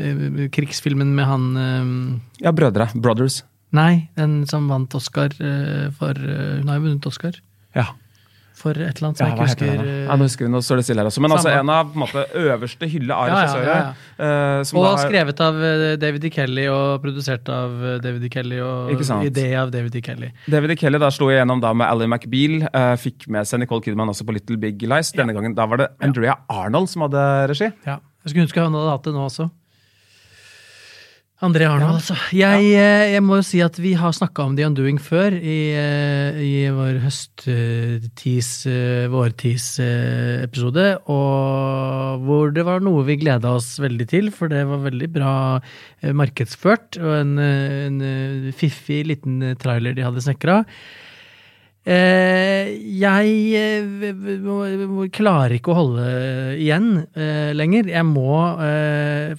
rakettkrigsfilmen 0.02 1.10
med 1.16 1.26
han 1.30 1.44
um, 1.58 2.22
Ja, 2.42 2.52
Brødre. 2.52 2.90
Brothers. 2.96 3.44
Nei, 3.72 4.10
den 4.18 4.46
som 4.48 4.68
vant 4.68 4.94
Oscar 4.96 5.32
eh, 5.40 5.90
for 5.96 6.12
eh, 6.12 6.60
Hun 6.60 6.68
har 6.68 6.80
jo 6.82 6.88
vunnet 6.90 7.06
Oscar 7.08 7.38
Ja. 7.76 7.86
for 8.62 8.72
et 8.76 8.98
eller 9.00 9.08
annet 9.08 9.18
som 9.18 9.26
Ja, 9.26 9.32
jeg 9.32 9.38
ikke 9.38 9.48
husker. 9.48 9.86
eh, 9.88 10.02
Ja, 10.06 10.16
nå 10.20 10.26
husker 10.28 10.46
vi, 10.46 10.50
nå 10.52 10.60
står 10.62 10.76
det 10.82 10.84
stille 10.86 11.02
her 11.02 11.08
også. 11.10 11.22
Men 11.24 11.32
altså 11.32 11.50
en 11.56 11.70
av 11.72 11.88
på 11.88 11.96
en 11.96 12.02
måte, 12.04 12.26
øverste 12.36 12.90
hylle 12.92 13.16
av 13.16 13.28
Ja, 13.28 13.32
ja, 13.32 13.40
regissører. 13.42 13.96
ja, 14.20 14.26
eh, 14.60 14.64
som 14.68 14.78
og 14.80 14.86
har- 14.86 15.08
skrevet 15.10 15.40
av 15.42 15.56
eh, 15.64 15.96
David 16.04 16.26
E. 16.26 16.30
Kelly 16.36 16.68
og 16.68 17.02
produsert 17.02 17.50
av 17.50 17.72
eh, 17.94 17.98
David 18.04 18.24
E. 18.28 18.30
Kelly 18.30 18.60
og 18.60 18.92
idé 19.26 19.48
av 19.58 19.72
David 19.72 19.96
E. 19.96 20.02
Kelly. 20.02 20.32
David 20.50 20.72
E. 20.72 20.76
Kelly 20.76 21.00
da 21.00 21.10
slo 21.10 21.28
igjennom 21.32 21.62
da 21.62 21.74
med 21.74 21.88
Ally 21.88 22.06
McBeal. 22.12 22.68
eh, 22.74 22.96
fikk 22.98 23.28
med 23.30 23.48
seg 23.48 23.60
Nicole 23.64 23.82
Kidman 23.82 24.10
også 24.10 24.26
på 24.28 24.34
Little 24.36 24.58
Big 24.58 24.82
Lies. 24.84 25.12
Denne 25.14 25.34
gangen 25.34 25.56
da 25.56 25.66
var 25.66 25.78
det 25.78 25.88
Andrea 26.02 26.36
Arnold 26.50 26.90
som 26.90 27.02
hadde 27.08 27.48
regi. 27.50 27.72
Ja. 27.88 27.98
Jeg 28.24 28.36
skulle 28.36 28.46
ønske 28.46 28.62
hun 28.62 28.74
hadde 28.74 28.92
hatt 28.92 29.04
det 29.04 29.14
nå 29.16 29.26
også. 29.26 29.50
André 31.42 31.66
Arnold, 31.66 31.98
altså. 31.98 32.14
Jeg, 32.38 32.68
eh, 32.78 33.12
jeg 33.16 33.22
må 33.26 33.40
jo 33.40 33.46
si 33.48 33.64
at 33.66 33.74
vi 33.82 33.96
har 33.98 34.14
snakka 34.14 34.44
om 34.46 34.54
The 34.54 34.68
Undoing 34.68 35.00
før 35.02 35.34
i, 35.34 35.74
eh, 35.74 36.38
i 36.38 36.52
vår 36.70 37.00
høsttis, 37.02 38.50
eh, 38.70 39.08
vårtis-episode, 39.10 40.86
og 41.10 42.28
hvor 42.28 42.54
det 42.54 42.68
var 42.68 42.86
noe 42.86 43.02
vi 43.10 43.18
gleda 43.24 43.56
oss 43.58 43.74
veldig 43.82 44.08
til, 44.14 44.30
for 44.30 44.54
det 44.54 44.68
var 44.70 44.86
veldig 44.86 45.10
bra 45.18 45.34
markedsført, 46.14 47.02
og 47.02 47.16
en, 47.24 47.34
en 47.42 48.02
fiffig 48.54 49.02
liten 49.10 49.56
trailer 49.58 49.98
de 49.98 50.06
hadde 50.06 50.22
snekra. 50.22 50.62
Eh, 51.82 52.68
jeg 53.02 53.30
eh, 53.58 55.08
klarer 55.10 55.56
ikke 55.56 55.72
å 55.74 55.78
holde 55.80 56.04
igjen 56.62 57.08
eh, 57.18 57.50
lenger. 57.58 57.90
Jeg 57.90 58.06
må 58.06 58.36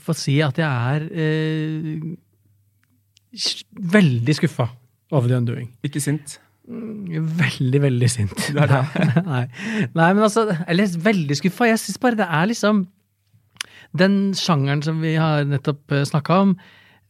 få 0.02 0.16
si 0.18 0.40
at 0.42 0.58
jeg 0.58 0.66
er 0.66 1.06
eh, 1.14 2.02
veldig 3.94 4.36
skuffa 4.40 4.66
over 5.14 5.30
The 5.30 5.38
Undoing. 5.38 5.70
Ikke 5.86 6.02
sint. 6.02 6.40
Veldig, 6.66 7.82
veldig 7.86 8.10
sint. 8.10 8.34
Det 8.50 8.66
det? 8.72 8.82
Nei. 9.26 9.44
Nei, 9.94 10.10
men 10.14 10.22
altså 10.22 10.48
Eller 10.66 10.90
veldig 11.06 11.38
skuffa. 11.38 11.70
Jeg 11.70 11.82
syns 11.82 12.02
bare 12.02 12.18
det 12.18 12.26
er 12.26 12.50
liksom 12.50 12.84
Den 13.98 14.20
sjangeren 14.38 14.82
som 14.82 15.02
vi 15.02 15.14
har 15.20 15.46
nettopp 15.46 15.94
snakka 16.08 16.42
om, 16.46 16.56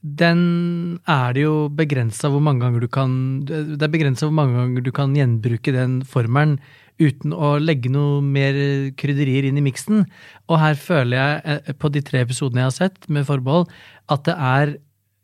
den 0.02 0.98
er 1.06 1.34
det 1.36 1.44
jo 1.44 1.68
begrensa 1.70 2.26
hvor 2.32 2.42
mange 2.42 2.64
ganger 2.64 2.82
du 2.82 2.88
kan 2.90 3.12
Det 3.46 3.78
er 3.78 3.92
begrensa 3.92 4.26
hvor 4.26 4.34
mange 4.34 4.56
ganger 4.58 4.82
du 4.82 4.90
kan 4.90 5.14
gjenbruke 5.14 5.74
den 5.74 6.00
formelen 6.02 6.56
uten 7.00 7.32
å 7.34 7.54
legge 7.62 7.90
noe 7.90 8.20
mer 8.22 8.54
krydderier 8.98 9.46
inn 9.48 9.58
i 9.58 9.64
miksen. 9.64 10.04
Og 10.50 10.58
her 10.60 10.74
føler 10.78 11.16
jeg, 11.16 11.60
eh, 11.66 11.72
på 11.74 11.90
de 11.90 12.02
tre 12.04 12.20
episodene 12.22 12.62
jeg 12.62 12.68
har 12.68 12.76
sett, 12.76 13.08
med 13.08 13.26
forbehold, 13.26 13.70
at 14.12 14.24
det 14.28 14.34
er 14.36 14.74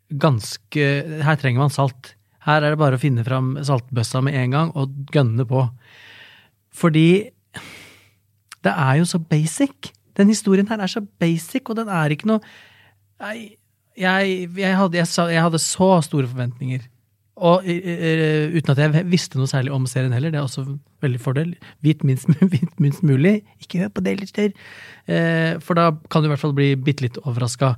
ganske 0.08 0.86
Her 1.22 1.36
trenger 1.36 1.60
man 1.60 1.74
salt. 1.74 2.14
Her 2.46 2.62
er 2.62 2.72
det 2.72 2.80
bare 2.80 2.96
å 2.96 3.02
finne 3.02 3.24
fram 3.26 3.58
saltbøssa 3.60 4.22
med 4.24 4.34
en 4.34 4.50
gang 4.50 4.70
og 4.74 4.94
gønne 5.12 5.44
på. 5.44 5.68
Fordi 6.72 7.30
det 8.64 8.72
er 8.72 8.94
jo 8.98 9.04
så 9.04 9.18
basic. 9.18 9.92
Den 10.16 10.28
historien 10.32 10.66
her 10.66 10.80
er 10.80 10.90
så 10.90 11.02
basic, 11.20 11.68
og 11.68 11.76
den 11.76 11.88
er 11.88 12.08
ikke 12.14 12.30
noe 12.30 12.40
jeg, 13.98 14.48
jeg, 14.56 14.76
hadde, 14.78 14.98
jeg, 15.00 15.08
jeg 15.34 15.44
hadde 15.44 15.60
så 15.62 15.90
store 16.06 16.30
forventninger. 16.30 16.86
Og 17.38 17.66
eh, 17.70 17.78
eh, 17.86 18.56
uten 18.56 18.74
at 18.74 18.80
jeg 18.82 19.06
visste 19.10 19.38
noe 19.38 19.50
særlig 19.50 19.72
om 19.74 19.86
serien 19.90 20.14
heller, 20.14 20.32
det 20.34 20.40
er 20.40 20.46
også 20.46 20.64
veldig 21.04 21.20
fordel. 21.22 21.54
Vit 21.84 22.02
minst, 22.06 22.30
minst 22.82 23.04
mulig. 23.06 23.40
Ikke 23.62 23.84
hør 23.84 23.92
på 23.94 24.04
det, 24.06 24.18
lytter. 24.22 24.54
Uh, 25.08 25.56
for 25.64 25.78
da 25.78 25.92
kan 26.10 26.22
du 26.22 26.28
i 26.28 26.32
hvert 26.32 26.42
fall 26.42 26.56
bli 26.56 26.72
bitte 26.76 27.06
litt 27.06 27.20
overraska. 27.22 27.76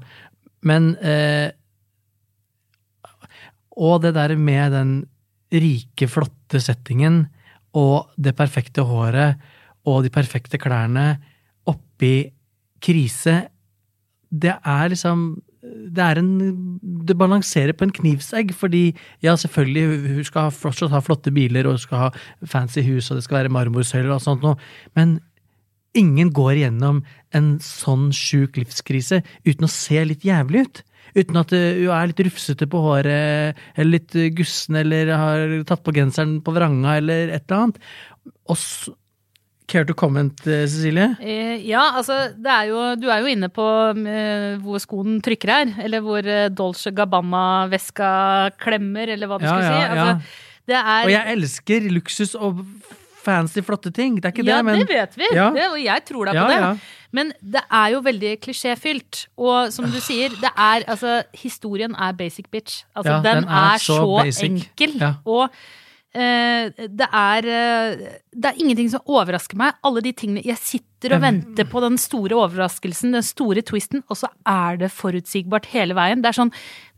Men 0.66 0.94
uh, 1.04 1.48
Og 3.76 4.00
det 4.02 4.14
der 4.16 4.34
med 4.36 4.72
den 4.74 4.94
rike, 5.50 6.08
flotte 6.10 6.60
settingen 6.62 7.24
og 7.76 8.10
det 8.18 8.34
perfekte 8.38 8.82
håret 8.86 9.38
og 9.88 10.02
de 10.04 10.10
perfekte 10.12 10.58
klærne 10.60 11.14
oppi 11.70 12.30
krise 12.82 13.36
Det 14.30 14.52
er 14.52 14.90
liksom 14.92 15.40
det 15.90 16.02
er 16.04 16.18
en 16.20 16.30
Det 17.06 17.16
balanserer 17.18 17.72
på 17.76 17.86
en 17.86 17.92
knivsegg, 17.94 18.52
fordi 18.54 18.94
ja, 19.22 19.34
selvfølgelig, 19.36 19.84
hun- 20.16 20.24
skal 20.24 20.50
fortsatt 20.50 20.90
ha 20.90 21.00
flotte 21.00 21.32
biler, 21.32 21.66
og 21.66 21.72
hun 21.78 21.78
skal 21.78 21.98
ha 21.98 22.10
fancy 22.46 22.82
hus, 22.82 23.10
og 23.10 23.16
det 23.18 23.24
skal 23.24 23.42
være 23.44 23.52
marmorsøyler 23.52 24.12
og 24.14 24.20
sånt 24.22 24.42
noe, 24.42 24.56
men 24.96 25.20
ingen 25.94 26.30
går 26.30 26.52
igjennom 26.60 27.02
en 27.34 27.58
sånn 27.58 28.10
sjuk 28.14 28.56
livskrise 28.60 29.22
uten 29.46 29.66
å 29.66 29.70
se 29.72 30.04
litt 30.04 30.22
jævlig 30.22 30.66
ut. 30.68 30.82
Uten 31.16 31.36
at 31.40 31.52
eh, 31.52 31.80
hun 31.82 31.90
er 31.96 32.06
litt 32.12 32.22
rufsete 32.28 32.68
på 32.70 32.78
håret, 32.84 33.56
eller 33.76 33.90
litt 33.98 34.14
gussen, 34.36 34.76
eller 34.76 35.10
har 35.16 35.64
tatt 35.66 35.82
på 35.82 35.94
genseren 35.96 36.38
på 36.46 36.54
vranga, 36.54 36.98
eller 37.00 37.32
et 37.34 37.42
eller 37.50 37.64
annet. 37.64 37.80
Og 38.48 38.56
så 38.56 38.94
Care 39.70 39.86
to 39.86 39.94
comment, 39.94 40.34
eh, 40.50 40.64
Cecilie? 40.66 41.04
Eh, 41.22 41.60
ja, 41.68 41.84
altså, 42.00 42.16
det 42.34 42.50
er 42.50 42.64
jo, 42.72 42.78
du 42.98 43.06
er 43.12 43.20
jo 43.22 43.30
inne 43.30 43.46
på 43.54 43.66
eh, 43.94 44.56
hvor 44.64 44.82
skoen 44.82 45.20
trykker 45.22 45.52
her. 45.54 45.74
Eller 45.86 46.02
hvor 46.02 46.26
Dolce 46.58 46.90
Gabbana-veska 46.96 48.10
klemmer, 48.60 49.12
eller 49.14 49.30
hva 49.30 49.38
du 49.38 49.44
Ja, 49.46 49.52
skal 49.54 49.62
ja, 49.62 49.68
si. 49.70 49.82
ja. 49.82 49.90
Altså, 49.90 50.48
det 50.70 50.76
er 50.80 51.04
Og 51.04 51.10
jeg 51.14 51.36
elsker 51.36 51.86
luksus 51.94 52.34
og 52.34 52.64
fancy, 53.20 53.60
flotte 53.62 53.92
ting. 53.92 54.16
Det 54.18 54.24
er 54.30 54.32
ikke 54.34 54.46
ja, 54.48 54.56
det, 54.58 54.64
men 54.64 54.80
det 54.80 54.88
vet 54.88 55.16
vi, 55.20 55.28
Ja. 55.36 55.50
det, 55.54 55.66
og 55.70 55.78
jeg 55.82 56.04
tror 56.08 56.24
deg 56.30 56.34
Ja, 56.34 56.44
på 56.44 56.50
det. 56.50 56.60
ja. 56.60 56.72
Men 57.12 57.32
det 57.42 57.62
er 57.70 57.88
jo 57.90 58.00
veldig 58.06 58.32
klisjéfylt. 58.40 59.26
Og 59.36 59.72
som 59.74 59.84
du 59.90 59.98
sier, 60.00 60.30
det 60.40 60.50
er 60.56 60.84
altså 60.86 61.22
Historien 61.34 61.94
er 61.98 62.12
basic 62.12 62.46
bitch. 62.50 62.84
Altså, 62.94 63.12
Ja, 63.12 63.22
den, 63.22 63.42
den 63.44 63.48
er 63.50 63.74
er, 63.74 63.78
så 63.78 63.96
så, 64.32 64.44
enkel. 64.46 64.94
Ja. 65.00 65.14
Og 65.26 65.50
det 66.12 67.06
er 67.06 67.46
eh, 67.46 68.00
Det 68.34 68.48
er 68.50 68.56
ingenting 68.58 68.88
som 68.90 69.04
overrasker 69.06 69.58
meg. 69.60 69.76
Alle 69.86 70.02
de 70.02 70.12
tingene 70.12 70.42
Jeg 70.42 70.58
sitter 70.58 71.14
og 71.16 71.22
venter 71.22 71.64
på 71.70 71.80
den 71.80 71.96
store 71.96 72.36
overraskelsen, 72.36 73.14
den 73.14 73.24
store 73.24 73.62
twisten, 73.64 74.02
og 74.10 74.18
så 74.20 74.28
er 74.44 74.76
det 74.82 74.90
forutsigbart 74.92 75.70
hele 75.72 75.94
veien. 75.96 76.20
Det 76.20 76.28
er 76.28 76.36
sånn 76.36 76.50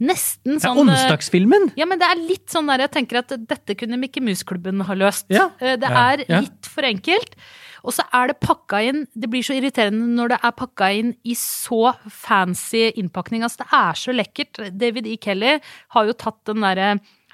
nesten 0.03 0.57
sånn 0.59 0.59
Det 0.59 0.65
er 0.65 0.73
sånn 0.73 0.89
eh, 0.89 0.95
onsdagsfilmen! 0.97 1.69
ja, 1.79 1.87
men 1.87 2.01
det 2.01 2.09
er 2.09 2.23
litt 2.25 2.49
sånn 2.51 2.67
der 2.73 2.83
jeg 2.87 2.95
tenker 2.97 3.21
at 3.21 3.37
dette 3.37 3.77
kunne 3.79 4.01
Mikke 4.01 4.25
Mus-klubben 4.25 4.83
ha 4.89 4.97
løst. 4.99 5.29
Ja. 5.31 5.51
Eh, 5.61 5.77
Det 5.79 5.93
er 5.93 6.25
litt 6.33 6.67
for 6.73 6.89
enkelt. 6.89 7.37
Og 7.83 7.95
så 7.95 8.05
er 8.15 8.31
det 8.31 8.37
pakka 8.39 8.79
inn 8.87 9.01
Det 9.11 9.27
blir 9.31 9.43
så 9.43 9.57
irriterende 9.59 10.07
når 10.15 10.35
det 10.35 10.41
er 10.47 10.53
pakka 10.55 10.91
inn 10.99 11.15
i 11.27 11.35
så 11.39 11.93
fancy 12.11 12.89
innpakning. 12.97 13.43
Altså, 13.47 13.63
det 13.65 13.71
er 13.79 13.99
så 13.99 14.15
lekkert. 14.15 14.61
David 14.79 15.07
E. 15.11 15.17
Kelly 15.19 15.57
har 15.95 16.07
jo 16.07 16.15
tatt 16.15 16.39
den 16.47 16.63
derre 16.63 16.93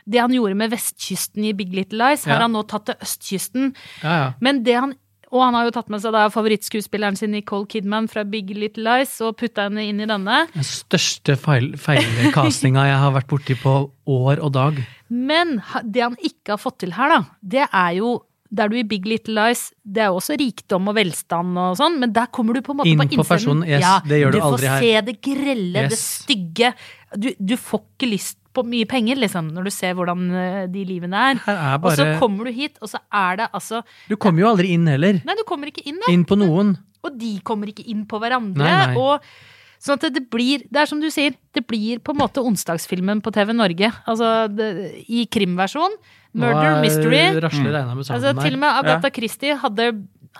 Det 0.08 0.22
han 0.22 0.32
gjorde 0.32 0.56
med 0.56 0.72
vestkysten 0.72 1.44
i 1.44 1.52
Big 1.56 1.74
Little 1.76 2.00
Lies, 2.00 2.24
har 2.24 2.38
Ja. 2.38 2.46
han 2.46 2.56
nå 2.56 2.62
tatt 2.66 2.86
til 2.88 2.96
østkysten. 3.04 3.74
Ja, 4.02 4.14
ja. 4.22 4.32
Men 4.40 4.62
det 4.64 4.78
han 4.78 4.94
og 5.28 5.42
han 5.44 5.56
har 5.58 5.66
jo 5.68 5.72
tatt 5.76 5.90
med 5.92 6.00
seg 6.00 6.14
da 6.16 6.28
favorittskuespilleren 6.32 7.16
sin 7.18 7.34
Nicole 7.36 7.68
Kidman 7.68 8.08
fra 8.08 8.24
Big 8.24 8.48
Little 8.56 8.86
Lies 8.86 9.12
og 9.24 9.36
putta 9.36 9.66
henne 9.66 9.84
inn 9.84 10.00
i 10.00 10.08
denne. 10.08 10.38
Den 10.54 10.64
største 10.64 11.36
feil, 11.36 11.74
jeg 11.76 13.02
har 13.02 13.12
vært 13.12 13.28
borti 13.28 13.58
på 13.60 13.74
år 14.08 14.40
og 14.40 14.54
dag. 14.56 14.80
Men 15.12 15.58
det 15.84 16.02
han 16.06 16.16
ikke 16.16 16.56
har 16.56 16.62
fått 16.62 16.80
til 16.84 16.96
her, 16.96 17.12
da, 17.12 17.20
det 17.42 17.68
er 17.68 17.92
jo 18.00 18.14
der 18.48 18.70
du 18.72 18.78
i 18.80 18.84
Big 18.88 19.04
Little 19.04 19.34
Lies 19.36 19.66
Det 19.84 20.00
er 20.00 20.06
jo 20.08 20.20
også 20.22 20.38
rikdom 20.40 20.88
og 20.88 20.96
velstand 20.96 21.58
og 21.60 21.74
sånn, 21.76 21.98
men 22.00 22.14
der 22.16 22.30
kommer 22.32 22.56
du 22.56 22.62
på 22.64 22.72
en 22.72 22.80
måte 22.80 22.88
Inn 22.88 23.02
på 23.02 23.20
på 23.20 23.26
personen, 23.28 23.66
yes, 23.68 23.84
ja, 23.84 23.98
det 24.08 24.22
gjør 24.22 24.32
du 24.32 24.38
aldri 24.40 24.70
får 24.70 24.86
se 24.86 25.02
det 25.08 25.16
grelle, 25.24 25.84
det 25.92 25.98
stygge. 26.00 26.72
Du, 27.12 27.28
du 27.36 27.56
får 27.60 27.82
ikke 27.84 28.10
lyst 28.14 28.37
på 28.56 28.64
mye 28.66 28.88
penger, 28.88 29.20
liksom, 29.20 29.50
når 29.54 29.68
du 29.68 29.72
ser 29.74 29.94
hvordan 29.98 30.24
eh, 30.34 30.62
de 30.72 30.84
livene 30.88 31.24
er. 31.32 31.42
Er 31.52 31.76
Og 31.78 31.92
så 31.98 32.06
kommer 32.20 32.48
du 32.48 32.54
hit, 32.56 32.78
og 32.82 32.90
så 32.90 33.00
er 33.14 33.42
det 33.42 33.50
altså 33.52 33.82
Du 34.08 34.16
kommer 34.16 34.44
jo 34.44 34.48
aldri 34.54 34.72
inn 34.74 34.88
heller. 34.90 35.20
Nei, 35.26 35.36
du 35.38 35.44
kommer 35.48 35.70
ikke 35.70 35.84
inn, 35.86 36.00
da. 36.00 36.10
Inn 36.12 36.24
på 36.28 36.38
noen. 36.40 36.76
Og 37.06 37.14
de 37.20 37.36
kommer 37.46 37.70
ikke 37.70 37.86
inn 37.86 38.06
på 38.08 38.18
hverandre. 38.22 38.64
Nei, 38.64 38.90
nei. 38.94 38.98
Og 38.98 39.22
Sånn 39.78 39.94
at 39.94 40.08
det 40.10 40.24
blir, 40.26 40.64
det 40.74 40.80
er 40.82 40.88
som 40.90 40.98
du 40.98 41.06
sier, 41.14 41.36
det 41.54 41.62
blir 41.70 42.00
på 42.02 42.10
en 42.10 42.18
måte 42.18 42.42
onsdagsfilmen 42.42 43.20
på 43.22 43.30
TV 43.34 43.52
Norge. 43.54 43.92
Altså 44.10 44.48
det, 44.50 44.66
i 45.06 45.22
krimversjon. 45.30 45.94
Murder, 46.38 46.80
mystery. 46.82 47.20
Rasler 47.44 47.76
regna 47.76 47.94
med 47.94 48.08
sammen 48.08 48.26
Altså, 48.26 48.32
til 48.42 48.58
og 48.58 48.62
med 48.64 48.80
Agatha 48.82 49.10
Christie 49.14 49.54
hadde, 49.62 49.86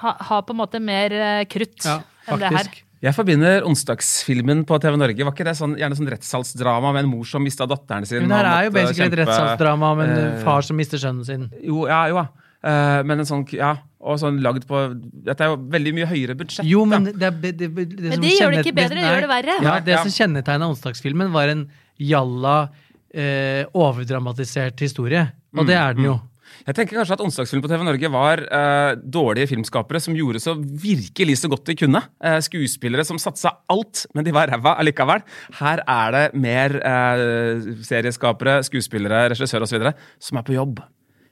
ha, 0.03 0.15
har 0.31 0.43
på 0.43 0.57
en 0.57 0.59
måte 0.59 0.83
mer 0.83 1.15
eh, 1.15 1.45
krutt 1.51 1.87
Ja, 1.87 2.01
enn 2.27 2.43
det 2.43 2.51
her. 2.57 2.73
Jeg 3.05 3.15
forbinder 3.15 3.63
onsdagsfilmen 3.69 4.65
på 4.67 4.79
TV 4.83 4.97
Norge. 4.99 5.23
Var 5.27 5.35
ikke 5.37 5.45
det 5.47 5.55
sånn, 5.59 5.77
gjerne 5.79 5.95
sånn 5.99 6.09
rettssalsdrama 6.11 6.91
med 6.97 7.05
en 7.05 7.11
mor 7.13 7.25
som 7.31 7.45
mista 7.47 7.67
datteren 7.71 8.07
sin? 8.09 8.25
Men 8.27 8.35
her 8.41 8.49
er 8.51 8.65
jo 8.67 8.73
basically 8.75 9.05
kjempe, 9.07 9.15
et 9.15 9.23
rettssalsdrama 9.23 9.91
om 9.95 10.01
en 10.03 10.15
eh, 10.17 10.41
far 10.43 10.67
som 10.67 10.77
mister 10.81 10.99
sønnen 10.99 11.25
sin. 11.29 11.45
Jo, 11.63 11.85
ja, 11.87 12.01
jo. 12.11 12.19
ja. 12.19 12.49
Eh, 12.59 13.05
men 13.07 13.23
en 13.23 13.29
sånn, 13.29 13.45
ja, 13.55 13.77
og 14.03 14.19
sånn 14.19 14.41
lagd 14.43 14.65
på 14.67 14.81
Dette 15.29 15.47
er 15.47 15.53
jo 15.53 15.61
veldig 15.71 15.93
mye 15.95 16.09
høyere 16.11 16.35
budsjett. 16.41 16.67
Jo, 16.67 16.83
men 16.91 17.07
da. 17.07 17.13
det, 17.15 17.29
er- 17.31 17.39
det, 17.45 17.53
det, 17.61 17.69
det, 17.95 18.11
Men 18.17 18.25
det 18.25 18.33
gjør 18.35 18.51
det 18.57 18.65
ikke 18.67 18.75
bedre, 18.81 18.99
det 18.99 19.07
gjør 19.07 19.27
det 19.29 19.31
verre. 19.37 19.59
Ja, 19.63 19.77
det 19.79 19.95
Ja. 19.95 20.03
som 20.03 20.17
kjennetegna 20.19 20.67
onsdagsfilmen, 20.75 21.31
var 21.35 21.55
en 21.55 21.69
jalla, 22.03 22.57
eh, 23.15 23.63
overdramatisert 23.79 24.81
historie. 24.83 25.29
Og 25.57 25.67
det 25.71 25.79
er 25.79 25.95
den 25.95 26.05
jo. 26.11 26.19
Jeg 26.69 26.77
tenker 26.77 26.99
kanskje 26.99 27.17
at 27.17 27.23
Onsdagsfilm 27.25 27.63
på 27.65 27.69
TV 27.71 27.81
Norge 27.87 28.09
var 28.13 28.43
eh, 28.45 28.91
dårlige 29.01 29.49
filmskapere 29.55 30.03
som 30.05 30.17
gjorde 30.17 30.43
så 30.45 30.53
virkelig 30.59 31.39
så 31.41 31.49
godt 31.49 31.65
de 31.71 31.77
kunne. 31.81 32.03
Eh, 32.21 32.37
skuespillere 32.45 33.07
som 33.09 33.17
satsa 33.17 33.55
alt, 33.73 34.03
men 34.13 34.27
de 34.27 34.35
var 34.37 34.53
ræva 34.53 34.75
allikevel. 34.83 35.25
Her 35.63 35.81
er 35.89 36.13
det 36.13 36.27
mer 36.37 36.77
eh, 36.77 37.71
serieskapere, 37.89 38.59
skuespillere, 38.69 39.31
regissører 39.33 39.65
osv. 39.65 39.89
som 40.21 40.41
er 40.43 40.45
på 40.45 40.59
jobb. 40.59 40.83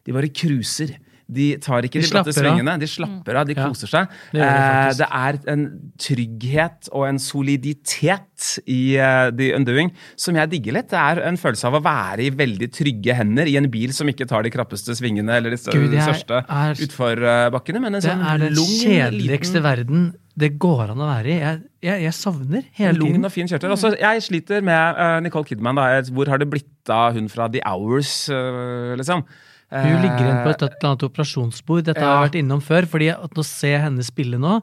De 0.08 0.16
bare 0.16 0.32
cruiser. 0.32 0.96
De 1.28 1.56
tar 1.58 1.82
ikke 1.82 1.98
De 1.98 2.06
de, 2.06 2.10
bratte 2.14 2.32
svingene, 2.36 2.76
de 2.78 2.86
slapper 2.86 3.34
av, 3.40 3.46
de 3.48 3.54
Ja, 3.56 3.64
koser 3.66 3.90
seg. 3.90 4.12
det 4.32 4.38
gjør 4.38 4.46
de 4.46 4.66
Eh, 4.66 4.92
det 5.00 5.08
er 5.10 5.38
en 5.52 5.64
trygghet 5.98 6.88
og 6.92 7.08
en 7.08 7.18
soliditet 7.18 8.60
i 8.70 8.96
uh, 9.00 9.30
The 9.34 9.48
Undoing 9.56 9.90
som 10.20 10.36
jeg 10.38 10.50
digger 10.52 10.76
litt. 10.78 10.90
Det 10.92 11.00
er 11.00 11.20
en 11.26 11.38
følelse 11.40 11.66
av 11.70 11.78
å 11.78 11.82
være 11.84 12.26
i 12.26 12.30
veldig 12.30 12.68
trygge 12.76 13.16
hender 13.18 13.48
i 13.50 13.56
en 13.58 13.66
bil 13.72 13.92
som 13.96 14.06
ikke 14.10 14.28
tar 14.30 14.46
de 14.46 14.52
krappeste 14.54 14.94
svingene 14.98 15.38
eller 15.40 15.56
de 15.56 15.58
Gud, 15.72 15.90
de 15.90 16.04
største 16.04 16.42
er- 16.46 16.78
utforbakkene, 16.86 17.80
men 17.82 17.94
en 17.96 18.00
Det 18.00 18.10
sånn 18.10 18.22
er 18.22 18.38
den 18.46 18.54
lung, 18.54 18.70
kjedeligste 18.84 19.58
liten- 19.58 19.66
verden 19.66 20.06
det 20.36 20.58
går 20.60 20.90
an 20.92 20.98
å 21.00 21.06
være 21.08 21.26
i. 21.32 21.36
Jeg, 21.40 21.60
jeg, 21.80 22.02
jeg 22.04 22.12
savner 22.12 22.64
hele 22.76 22.98
Lungen 22.98 23.14
tiden. 23.14 23.24
og 23.24 23.32
fin 23.32 23.48
kjørtel. 23.48 23.70
Altså, 23.72 23.94
jeg 23.98 24.20
sliter 24.20 24.60
med 24.62 24.98
uh, 25.00 25.18
Nicole 25.24 25.46
Kidman. 25.48 25.74
Da. 25.80 26.02
Hvor 26.12 26.28
har 26.28 26.36
det 26.42 26.50
blitt 26.52 26.90
av 26.92 27.14
hun 27.16 27.26
fra 27.32 27.48
The 27.48 27.62
Hours, 27.64 28.28
uh, 28.28 28.92
liksom? 29.00 29.24
Hun 29.72 30.00
ligger 30.02 30.20
igjen 30.22 30.42
på 30.44 30.48
Eh, 30.48 30.54
et 30.54 30.62
eller 30.62 30.88
annet 30.90 31.02
operasjonsbord. 31.02 31.84
Dette 31.84 32.00
Ja. 32.00 32.06
har 32.06 32.22
jeg 32.22 32.30
vært 32.30 32.38
innom 32.44 32.60
før. 32.62 32.86
fordi 32.86 33.08
at 33.12 33.30
å 33.34 33.44
se 33.44 33.72
henne 33.76 34.02
spille 34.04 34.38
nå. 34.38 34.62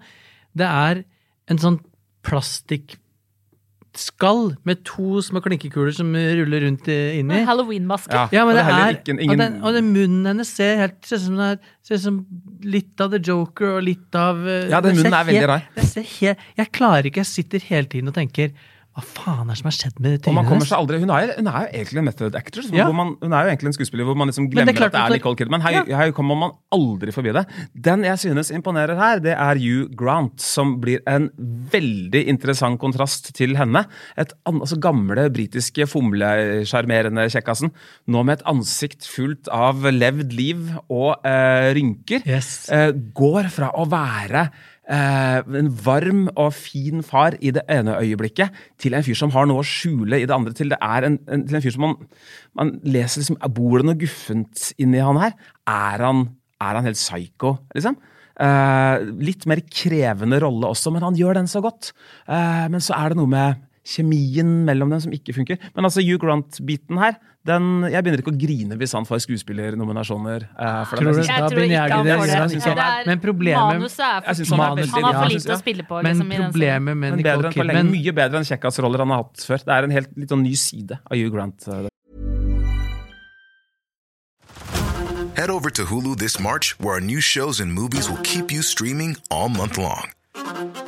Det 0.56 0.66
er 0.66 1.04
en 1.50 1.58
sånn 1.58 1.80
plastikkskall 2.24 2.98
med 4.66 4.84
to 4.88 5.20
små 5.22 5.42
klinkekuler 5.44 5.94
som 5.94 6.14
ruller 6.16 6.62
rundt 6.66 6.88
i- 6.88 7.20
inni. 7.20 7.44
Halloween-maske. 7.46 8.12
Ja, 8.14 8.30
Ja, 8.32 8.46
men 8.46 8.56
det, 8.56 8.64
det 8.66 8.74
er, 8.74 8.94
ikke- 9.14 9.30
og, 9.30 9.38
den, 9.38 9.64
og 9.64 9.74
den 9.74 9.94
munnen 9.94 10.26
hennes 10.26 10.48
ser 10.50 10.78
helt 10.78 11.06
ser 11.06 11.18
ut 11.18 11.22
som, 11.22 11.40
er, 11.40 11.60
ser 11.84 11.98
som 11.98 12.26
litt 12.64 13.00
av 13.02 13.12
The 13.12 13.20
Joker 13.20 13.78
og 13.78 13.84
litt 13.84 14.16
av 14.16 14.38
eh, 14.48 14.70
Ja, 14.70 14.80
den 14.82 14.96
munnen 14.96 15.14
er 15.14 15.26
veldig 15.26 15.48
rar. 15.48 15.62
jeg 16.58 16.72
klarer 16.72 17.04
ikke, 17.06 17.22
jeg 17.22 17.26
sitter 17.26 17.60
hele 17.60 17.86
tiden 17.88 18.08
og 18.08 18.14
tenker 18.16 18.52
hva 18.94 19.02
faen 19.02 19.48
er 19.48 19.56
det 19.56 19.58
som 19.58 19.68
har 19.72 19.74
skjedd 19.76 19.96
med 20.06 20.20
trynet 20.22 20.50
hennes? 20.52 20.72
aldri, 20.78 21.00
hun 21.02 21.10
er, 21.10 21.32
hun 21.40 21.48
er 21.50 21.64
jo 21.66 21.70
egentlig 21.80 21.98
en 22.04 22.06
method 22.06 22.36
actor. 22.38 22.68
Ja. 22.74 22.86
hvor 22.86 22.94
man, 22.98 23.16
hun 23.24 23.34
er 23.34 23.48
jo 23.48 23.54
egentlig 23.54 23.72
en 23.72 23.76
skuespiller 23.80 24.06
hvor 24.06 24.18
man 24.20 24.30
liksom 24.30 24.50
glemmer 24.54 24.70
det 24.70 24.78
klart 24.78 24.94
at 24.94 25.00
det 25.00 25.04
er 25.08 25.16
Nicole 25.18 25.40
Kidman. 25.40 25.64
Her, 25.66 25.80
Ja. 25.90 25.98
her 25.98 26.12
kommer 26.14 26.38
man 26.38 26.52
aldri 26.72 27.12
forbi 27.16 27.34
det. 27.34 27.46
Den 27.74 28.04
jeg 28.06 28.20
synes 28.22 28.52
imponerer 28.54 28.96
her, 29.00 29.20
det 29.24 29.34
er 29.34 29.58
Hugh 29.58 29.90
Grant, 29.98 30.38
som 30.42 30.76
blir 30.84 31.02
en 31.10 31.30
veldig 31.74 32.22
interessant 32.30 32.80
kontrast 32.82 33.32
til 33.34 33.56
henne. 33.58 33.86
Et 34.18 34.34
altså 34.46 34.78
gamle 34.80 35.26
britiske 35.34 35.88
fomlesjarmerende 35.90 37.26
kjekkasen. 37.34 37.72
Nå 38.14 38.24
med 38.28 38.40
et 38.40 38.46
ansikt 38.50 39.08
fullt 39.10 39.50
av 39.54 39.82
levd 39.90 40.34
liv 40.38 40.70
og 40.90 41.18
eh, 41.26 41.72
rynker. 41.78 42.22
Yes. 42.30 42.70
eh, 42.70 42.92
går 42.94 43.50
fra 43.54 43.72
å 43.74 43.88
være 43.90 44.48
eh, 44.90 45.40
en 45.60 45.72
varm 45.86 46.28
og 46.34 46.54
fin 46.58 47.04
far 47.06 47.38
i 47.40 47.54
det 47.56 47.66
ene 47.72 47.98
øyeblikket, 48.02 48.54
til 48.82 48.96
en 48.98 49.06
fyr 49.06 49.18
som 49.20 49.34
har 49.36 49.48
noe 49.50 49.64
å 49.64 49.68
skjule 49.68 50.22
i 50.22 50.28
det 50.30 50.36
andre. 50.36 50.56
Til, 50.58 50.74
det 50.74 50.80
en, 50.82 51.20
en, 51.28 51.46
til 51.48 51.60
en 51.60 51.66
fyr 51.66 51.76
som 51.76 51.86
man, 51.88 51.98
man 52.60 52.74
leser 52.84 53.24
liksom 53.24 53.40
Bor 53.54 53.82
det 53.82 53.90
noe 53.90 54.00
guffent 54.00 54.72
inni 54.82 55.04
han 55.04 55.22
her? 55.22 55.38
Er 55.70 56.08
han, 56.08 56.26
er 56.64 56.80
han 56.80 56.90
helt 56.90 57.00
psycho, 57.00 57.58
liksom? 57.76 58.00
Eh, 58.34 59.04
litt 59.22 59.46
mer 59.50 59.62
krevende 59.70 60.40
rolle 60.42 60.72
også, 60.74 60.94
men 60.94 61.06
han 61.06 61.18
gjør 61.18 61.38
den 61.42 61.50
så 61.52 61.62
godt. 61.64 61.92
Eh, 62.26 62.66
men 62.74 62.82
så 62.82 62.98
er 62.98 63.14
det 63.14 63.20
noe 63.22 63.30
med 63.30 63.62
kjemien 63.84 64.64
mellom 64.66 64.90
dem 64.90 65.00
som 65.04 65.12
ikke 65.12 65.34
funker. 65.36 65.58
Men 65.76 65.86
altså 65.86 66.02
Hugh 66.04 66.18
Grant-biten 66.22 66.98
her, 67.00 67.18
den, 67.46 67.84
jeg 67.92 68.00
begynner 68.04 68.22
ikke 68.24 68.32
å 68.32 68.40
grine 68.40 68.78
hvis 68.80 68.94
han 68.96 69.04
får 69.04 69.20
skuespillernominasjoner. 69.28 70.46
eh, 70.58 70.86
for. 70.86 70.96
Tror 70.96 71.12
du- 71.12 71.24
Jeg 71.24 71.28
tror 71.52 71.64
ikke 71.68 71.90
han 71.92 72.06
får 72.08 72.28
det. 72.28 73.08
Er- 73.08 73.18
problemet- 73.20 73.80
manuset 73.80 74.00
er 74.00 74.22
for 74.22 74.56
han 74.56 74.78
er 74.80 74.86
Han 74.88 75.04
har 75.04 75.14
for 75.14 75.30
lite 75.30 75.40
synes- 75.44 75.52
å 75.52 75.60
spille 75.60 75.84
på. 75.84 76.04
Men 76.04 76.16
Liksom, 76.18 76.32
i 76.32 76.38
problemet 76.38 76.98
med 76.98 77.18
Nicole 77.18 77.52
Kidman 77.52 77.92
mye 77.92 78.12
bedre 78.14 78.38
enn 78.40 78.48
kjekkasroller 78.48 78.98
han 79.00 79.10
har 79.10 79.18
hatt 79.24 79.36
før. 79.44 79.58
Det 79.60 79.68
er 79.68 79.84
en 79.84 79.92
helt 79.92 80.18
litt 80.18 80.30
sånn 80.30 80.42
ny 80.44 80.54
side 80.56 80.92
av 81.12 81.18
Hugh 81.18 81.30
Grant. 81.30 81.68
eh, 81.68 81.88
Head 85.36 85.50
over 85.50 85.70
to 85.72 85.84
Hulu 85.86 86.16
this 86.18 86.40
March, 86.40 86.80
where 86.80 86.94
our 86.94 87.02
new 87.02 87.20
shows 87.20 87.60
and 87.60 87.74
movies 87.74 88.08
will 88.10 88.22
keep 88.24 88.52
you 88.52 88.62
streaming 88.62 89.18
all 89.32 89.50
month 89.50 89.78
long. 89.78 90.06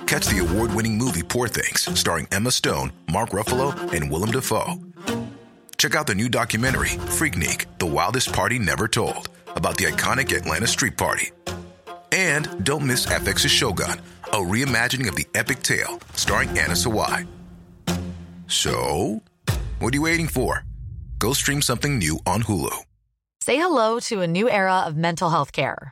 Catch 0.06 0.28
the 0.28 0.46
award 0.48 0.74
winning 0.74 0.98
movie 0.98 1.24
Poor 1.24 1.48
Things, 1.48 1.82
starring 2.00 2.28
Emma 2.32 2.52
Stone, 2.52 2.92
Mark 3.12 3.30
Ruffalo, 3.30 3.74
and 3.94 4.12
Willem 4.12 4.32
Dafoe. 4.32 4.76
Check 5.78 5.96
out 5.96 6.08
the 6.08 6.16
new 6.16 6.30
documentary, 6.30 6.90
Freaknik 7.18 7.66
The 7.80 7.86
Wildest 7.86 8.34
Party 8.34 8.58
Never 8.60 8.88
Told, 8.88 9.30
about 9.56 9.78
the 9.78 9.86
iconic 9.86 10.36
Atlanta 10.36 10.68
Street 10.68 10.98
Party. 10.98 11.32
And 12.12 12.64
don't 12.64 12.88
miss 12.88 13.06
FX's 13.06 13.52
Shogun, 13.52 14.00
a 14.26 14.38
reimagining 14.38 15.08
of 15.08 15.16
the 15.16 15.28
epic 15.36 15.62
tale, 15.62 16.00
starring 16.14 16.50
Anna 16.50 16.74
Sawai. 16.74 17.28
So, 18.48 19.22
what 19.80 19.94
are 19.94 19.98
you 19.98 20.04
waiting 20.04 20.28
for? 20.28 20.64
Go 21.20 21.34
stream 21.34 21.62
something 21.62 21.98
new 21.98 22.20
on 22.26 22.44
Hulu. 22.44 22.76
Say 23.42 23.58
hello 23.58 24.00
to 24.02 24.22
a 24.22 24.28
new 24.28 24.50
era 24.50 24.80
of 24.88 24.96
mental 24.96 25.30
health 25.30 25.52
care. 25.52 25.92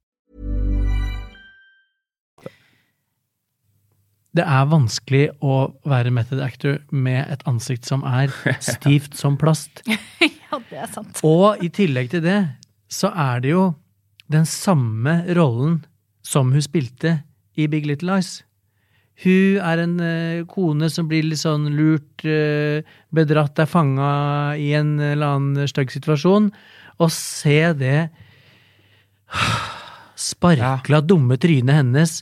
Det 4.31 4.43
er 4.47 4.67
vanskelig 4.71 5.25
å 5.43 5.55
være 5.87 6.13
method 6.15 6.39
actor 6.43 6.77
med 6.91 7.25
et 7.33 7.41
ansikt 7.49 7.87
som 7.89 8.05
er 8.07 8.31
stivt 8.63 9.17
som 9.19 9.39
plast. 9.39 9.83
Ja, 10.51 10.57
det 10.67 10.79
er 10.83 10.89
sant. 10.91 11.19
Og 11.23 11.61
i 11.63 11.69
tillegg 11.71 12.09
til 12.11 12.25
det, 12.25 12.39
så 12.91 13.07
er 13.15 13.39
det 13.39 13.53
jo 13.53 13.61
den 14.31 14.43
samme 14.43 15.21
rollen 15.37 15.77
som 16.27 16.51
hun 16.51 16.63
spilte 16.63 17.21
i 17.55 17.69
Big 17.71 17.87
Little 17.87 18.11
Lies. 18.11 18.41
Hun 19.23 19.61
er 19.63 19.83
en 19.83 19.95
uh, 20.01 20.43
kone 20.49 20.89
som 20.91 21.07
blir 21.07 21.23
litt 21.27 21.39
sånn 21.39 21.69
lurt, 21.75 22.25
uh, 22.25 22.83
bedratt, 23.15 23.59
er 23.63 23.69
fanga 23.69 24.11
i 24.59 24.71
en 24.75 24.97
eller 24.99 25.37
annen 25.37 25.71
stygg 25.71 25.93
situasjon. 25.93 26.49
Og 26.99 27.13
se 27.15 27.59
det 27.79 28.09
sparkla, 30.31 31.01
dumme 31.05 31.37
trynet 31.41 31.75
hennes 31.81 32.15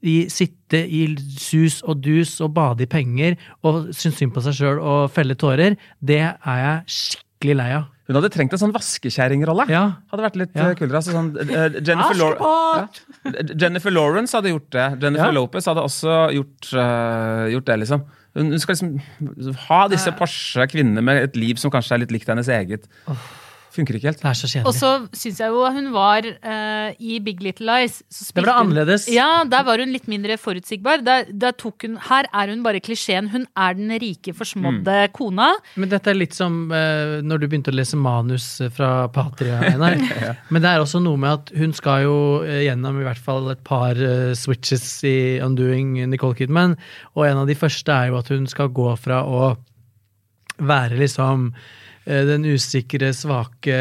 i, 0.00 0.26
sitte 0.32 0.80
i 0.86 1.02
sus 1.38 1.80
og 1.86 2.00
dus 2.06 2.36
og 2.44 2.54
bade 2.56 2.86
i 2.86 2.90
penger 2.90 3.36
og 3.66 3.90
synes 3.94 4.16
synd 4.22 4.32
på 4.36 4.42
seg 4.46 4.56
sjøl 4.60 4.80
og 4.80 5.10
felle 5.14 5.36
tårer, 5.38 5.76
det 6.02 6.22
er 6.24 6.62
jeg 6.62 6.96
skikkelig 6.96 7.58
lei 7.60 7.68
av. 7.80 7.92
Hun 8.06 8.14
hadde 8.20 8.28
trengt 8.30 8.52
en 8.54 8.60
sånn 8.60 8.70
vaskekjerringrolle. 8.74 9.64
Ja. 9.66 9.80
Hadde 10.12 10.22
vært 10.22 10.36
litt 10.38 10.52
Ja. 10.54 10.68
eh, 10.70 10.76
kulere. 10.78 11.00
Altså, 11.00 11.10
sånn, 11.10 11.32
uh, 11.34 11.80
Jennifer, 11.82 12.14
Law- 12.14 12.38
ja. 12.38 12.84
Jennifer 13.58 13.90
Lawrence 13.90 14.36
hadde 14.38 14.52
gjort 14.52 14.70
det. 14.70 14.84
Jennifer 15.02 15.32
Ja. 15.32 15.34
Lopez 15.34 15.66
hadde 15.66 15.82
også 15.82 16.14
gjort, 16.36 16.68
uh, 16.78 17.48
gjort 17.50 17.66
det, 17.66 17.78
liksom. 17.82 18.04
Hun, 18.36 18.50
hun 18.52 18.58
skal 18.62 18.76
liksom 18.76 19.56
ha 19.66 19.80
disse 19.88 20.12
Porsche 20.14 20.68
kvinnene 20.70 21.02
med 21.02 21.22
et 21.24 21.36
liv 21.40 21.56
som 21.58 21.70
kanskje 21.72 21.96
er 21.96 22.02
litt 22.04 22.12
likt 22.14 22.28
hennes 22.30 22.46
eget. 22.52 22.86
Funker 23.76 23.98
ikke 23.98 24.08
helt. 24.08 24.22
Det 24.22 24.30
er 24.30 24.38
så 24.40 24.62
Og 24.64 24.72
så 24.74 24.90
syns 25.12 25.38
jeg 25.42 25.52
jo 25.52 25.62
hun 25.76 25.90
var 25.92 26.24
uh, 26.24 26.90
i 26.96 27.18
Big 27.20 27.42
Little 27.44 27.66
Lies 27.68 27.98
så 28.08 28.32
Det 28.32 28.42
ble 28.46 28.52
hun- 28.54 28.70
annerledes. 28.72 29.06
Ja, 29.12 29.44
der 29.44 29.62
var 29.68 29.78
hun 29.82 29.92
litt 29.92 30.08
mindre 30.08 30.38
forutsigbar. 30.40 31.04
Der, 31.04 31.26
der 31.30 31.52
tok 31.52 31.84
hun, 31.84 31.98
her 32.08 32.24
er 32.32 32.48
hun 32.54 32.62
bare 32.64 32.80
klisjeen. 32.80 33.28
Hun 33.34 33.44
er 33.56 33.74
den 33.76 33.92
rike, 34.00 34.32
forsmådde 34.36 34.96
Mm. 35.06 35.12
kona. 35.12 35.50
Men 35.76 35.88
dette 35.92 36.08
er 36.10 36.16
litt 36.18 36.34
som 36.34 36.70
uh, 36.72 37.20
når 37.22 37.38
du 37.42 37.46
begynte 37.48 37.70
å 37.74 37.76
lese 37.76 37.96
manus 38.00 38.48
fra 38.74 39.08
Patria, 39.12 39.60
Einar. 39.72 39.98
Men 40.50 40.62
det 40.64 40.70
er 40.72 40.80
også 40.80 41.02
noe 41.04 41.16
med 41.20 41.30
at 41.36 41.52
hun 41.58 41.72
skal 41.76 42.02
jo 42.06 42.16
eh, 42.46 42.62
gjennom 42.66 43.00
i 43.00 43.04
hvert 43.04 43.20
fall 43.22 43.50
et 43.52 43.62
par 43.66 43.92
uh, 44.00 44.32
switches 44.38 44.88
i 45.04 45.16
Undoing 45.44 45.98
Nicole 46.08 46.34
Kidman, 46.38 46.76
og 47.14 47.26
en 47.28 47.42
av 47.42 47.46
de 47.50 47.54
første 47.58 47.92
er 47.92 48.08
jo 48.12 48.16
at 48.20 48.28
hun 48.32 48.46
skal 48.48 48.68
gå 48.72 48.88
fra 48.98 49.20
å 49.26 49.56
være 50.58 50.96
liksom 51.00 51.50
den 52.06 52.44
usikre, 52.46 53.08
svake 53.10 53.76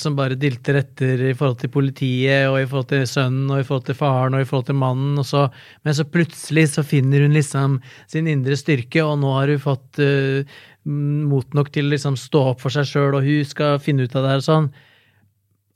som 0.00 0.14
bare 0.16 0.38
dilter 0.40 0.78
etter 0.80 1.20
i 1.28 1.34
forhold 1.36 1.58
til 1.60 1.72
politiet 1.74 2.46
og 2.48 2.56
i 2.62 2.68
forhold 2.70 2.88
til 2.88 3.02
sønnen 3.10 3.50
og 3.52 3.60
i 3.60 3.66
forhold 3.68 3.84
til 3.90 3.98
faren 3.98 4.36
og 4.36 4.40
i 4.40 4.48
forhold 4.48 4.70
til 4.70 4.78
mannen, 4.80 5.18
og 5.20 5.26
så, 5.28 5.42
men 5.84 5.96
så 5.98 6.06
plutselig 6.08 6.70
så 6.72 6.86
finner 6.86 7.26
hun 7.26 7.36
liksom 7.36 7.76
sin 8.08 8.30
indre 8.32 8.56
styrke, 8.56 9.04
og 9.04 9.20
nå 9.20 9.34
har 9.36 9.52
hun 9.52 9.60
fått 9.60 10.00
uh, 10.00 10.56
mot 10.88 11.56
nok 11.58 11.68
til 11.74 11.90
å 11.90 11.92
liksom 11.92 12.16
stå 12.20 12.46
opp 12.54 12.64
for 12.64 12.72
seg 12.72 12.88
sjøl, 12.88 13.18
og 13.18 13.26
hun 13.28 13.44
skal 13.44 13.80
finne 13.82 14.06
ut 14.06 14.16
av 14.16 14.24
det 14.24 14.32
her 14.32 14.44
og 14.44 14.48
sånn. 14.48 14.70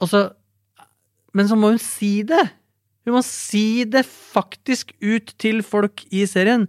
Og 0.01 0.09
så 0.09 0.29
Men 1.37 1.47
så 1.47 1.55
må 1.55 1.75
hun 1.75 1.83
si 1.83 2.25
det! 2.27 2.43
Hun 3.07 3.15
må 3.19 3.21
si 3.23 3.85
det 3.89 4.03
faktisk 4.09 4.93
ut 4.99 5.33
til 5.41 5.63
folk 5.63 6.03
i 6.11 6.25
serien. 6.29 6.67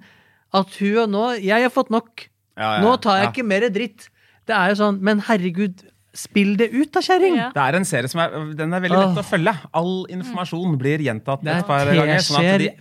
At 0.53 0.75
hun 0.79 0.99
og 1.05 1.09
nå 1.09 1.23
Jeg 1.41 1.65
har 1.65 1.73
fått 1.73 1.89
nok. 1.89 2.27
Ja, 2.59 2.77
ja, 2.77 2.81
Nå 2.83 2.97
tar 3.01 3.17
jeg 3.17 3.25
ja. 3.25 3.31
ikke 3.31 3.47
mer 3.47 3.65
dritt. 3.73 4.09
Det 4.49 4.57
er 4.57 4.73
jo 4.73 4.77
sånn, 4.81 5.01
men 5.05 5.21
herregud, 5.27 5.83
spill 6.17 6.55
det 6.59 6.67
ut 6.73 6.89
da, 6.91 6.99
kjæring! 7.03 7.37
Ja. 7.39 7.47
Det 7.55 7.61
er 7.63 7.77
en 7.77 7.85
serie 7.87 8.09
som 8.11 8.19
er, 8.23 8.33
den 8.57 8.73
er 8.75 8.83
veldig 8.83 8.97
lett 8.99 9.19
å 9.21 9.23
følge. 9.23 9.53
All 9.79 9.93
informasjon 10.11 10.73
blir 10.79 11.03
gjentatt 11.05 11.45
et 11.47 11.67
par 11.67 11.87
ganger. 11.87 12.23
Sånn 12.25 12.47
at 12.49 12.59
de 12.59 12.71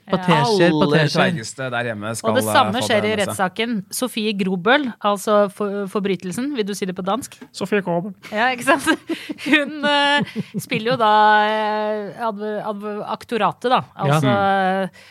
aller 0.67 1.07
teskjeer. 1.07 1.71
der 1.77 1.91
hjemme 1.93 2.15
skal 2.19 2.27
få 2.27 2.33
det. 2.33 2.33
Og 2.33 2.39
det 2.41 2.57
samme 2.57 2.81
eh, 2.81 2.89
skjer 2.89 3.07
i 3.07 3.13
rettssaken. 3.23 3.77
Sofie 4.01 4.35
Grobøl, 4.41 4.89
altså 5.13 5.39
for, 5.55 5.85
forbrytelsen, 5.93 6.51
vil 6.59 6.67
du 6.67 6.75
si 6.75 6.91
det 6.91 6.97
på 6.99 7.07
dansk? 7.07 7.39
Sofie 7.55 7.85
Grobøl. 7.87 8.17
Ja, 8.35 8.51
ikke 8.57 8.67
sant? 8.73 9.15
Hun 9.47 9.87
uh, 9.87 10.35
spiller 10.59 10.95
jo 10.95 10.99
da 11.01 11.15
uh, 11.47 12.29
adv 12.33 12.45
adv 12.75 12.91
aktoratet, 13.15 13.71
da. 13.71 13.85
Altså 14.01 14.35
eh, 14.35 15.09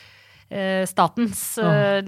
statens 0.90 1.58
eh, 1.62 2.00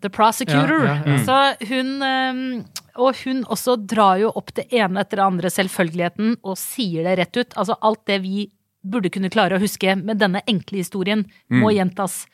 The 0.00 0.10
prosecutor. 0.10 0.84
Ja, 0.86 0.96
ja, 1.06 1.14
ja. 1.14 1.20
Så 1.24 1.68
hun 1.70 2.02
eh, 2.02 2.64
Og 2.98 3.20
hun 3.24 3.44
også 3.50 3.76
drar 3.90 4.18
jo 4.22 4.32
opp 4.34 4.52
det 4.54 4.68
ene 4.74 5.02
etter 5.02 5.18
det 5.18 5.24
andre, 5.26 5.50
selvfølgeligheten, 5.50 6.36
og 6.46 6.58
sier 6.58 7.06
det 7.06 7.16
rett 7.18 7.40
ut. 7.40 7.56
Altså 7.58 7.78
alt 7.82 8.04
det 8.06 8.20
vi 8.22 8.48
burde 8.84 9.10
kunne 9.12 9.30
klare 9.32 9.56
å 9.56 9.62
huske 9.62 9.94
med 9.96 10.20
denne 10.20 10.42
enkle 10.50 10.82
historien, 10.82 11.24
må 11.50 11.72
gjentas. 11.74 12.24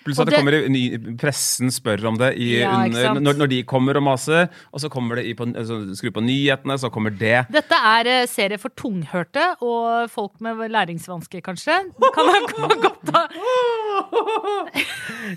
Pluss 0.00 0.18
at 0.18 0.26
det 0.30 0.32
det- 0.32 0.38
kommer 0.40 0.54
i, 0.56 0.68
ny, 0.72 1.14
pressen 1.20 1.68
spør 1.70 2.06
om 2.08 2.16
det 2.16 2.30
i, 2.40 2.60
Ja, 2.62 2.70
under, 2.86 3.20
når, 3.20 3.34
når 3.42 3.48
de 3.52 3.58
kommer 3.68 3.98
og 4.00 4.02
maser, 4.06 4.48
og 4.72 4.80
så 4.80 4.88
kommer 4.90 5.20
det 5.20 5.26
i 5.28 5.34
på, 5.36 5.44
altså, 5.52 5.76
skru 5.94 6.08
på 6.16 6.22
nyhetene, 6.24 6.78
så 6.80 6.88
kommer 6.90 7.12
det. 7.12 7.46
Dette 7.52 7.76
er 7.76 8.08
eh, 8.08 8.26
serie 8.26 8.56
for 8.58 8.72
tunghørte 8.72 9.44
og 9.60 10.08
folk 10.10 10.40
med 10.40 10.56
læringsvansker, 10.72 11.42
kanskje. 11.44 11.76
Det 12.00 12.12
kan 12.16 12.32
ha 12.32 12.40
godt 12.80 13.14
av 13.14 13.28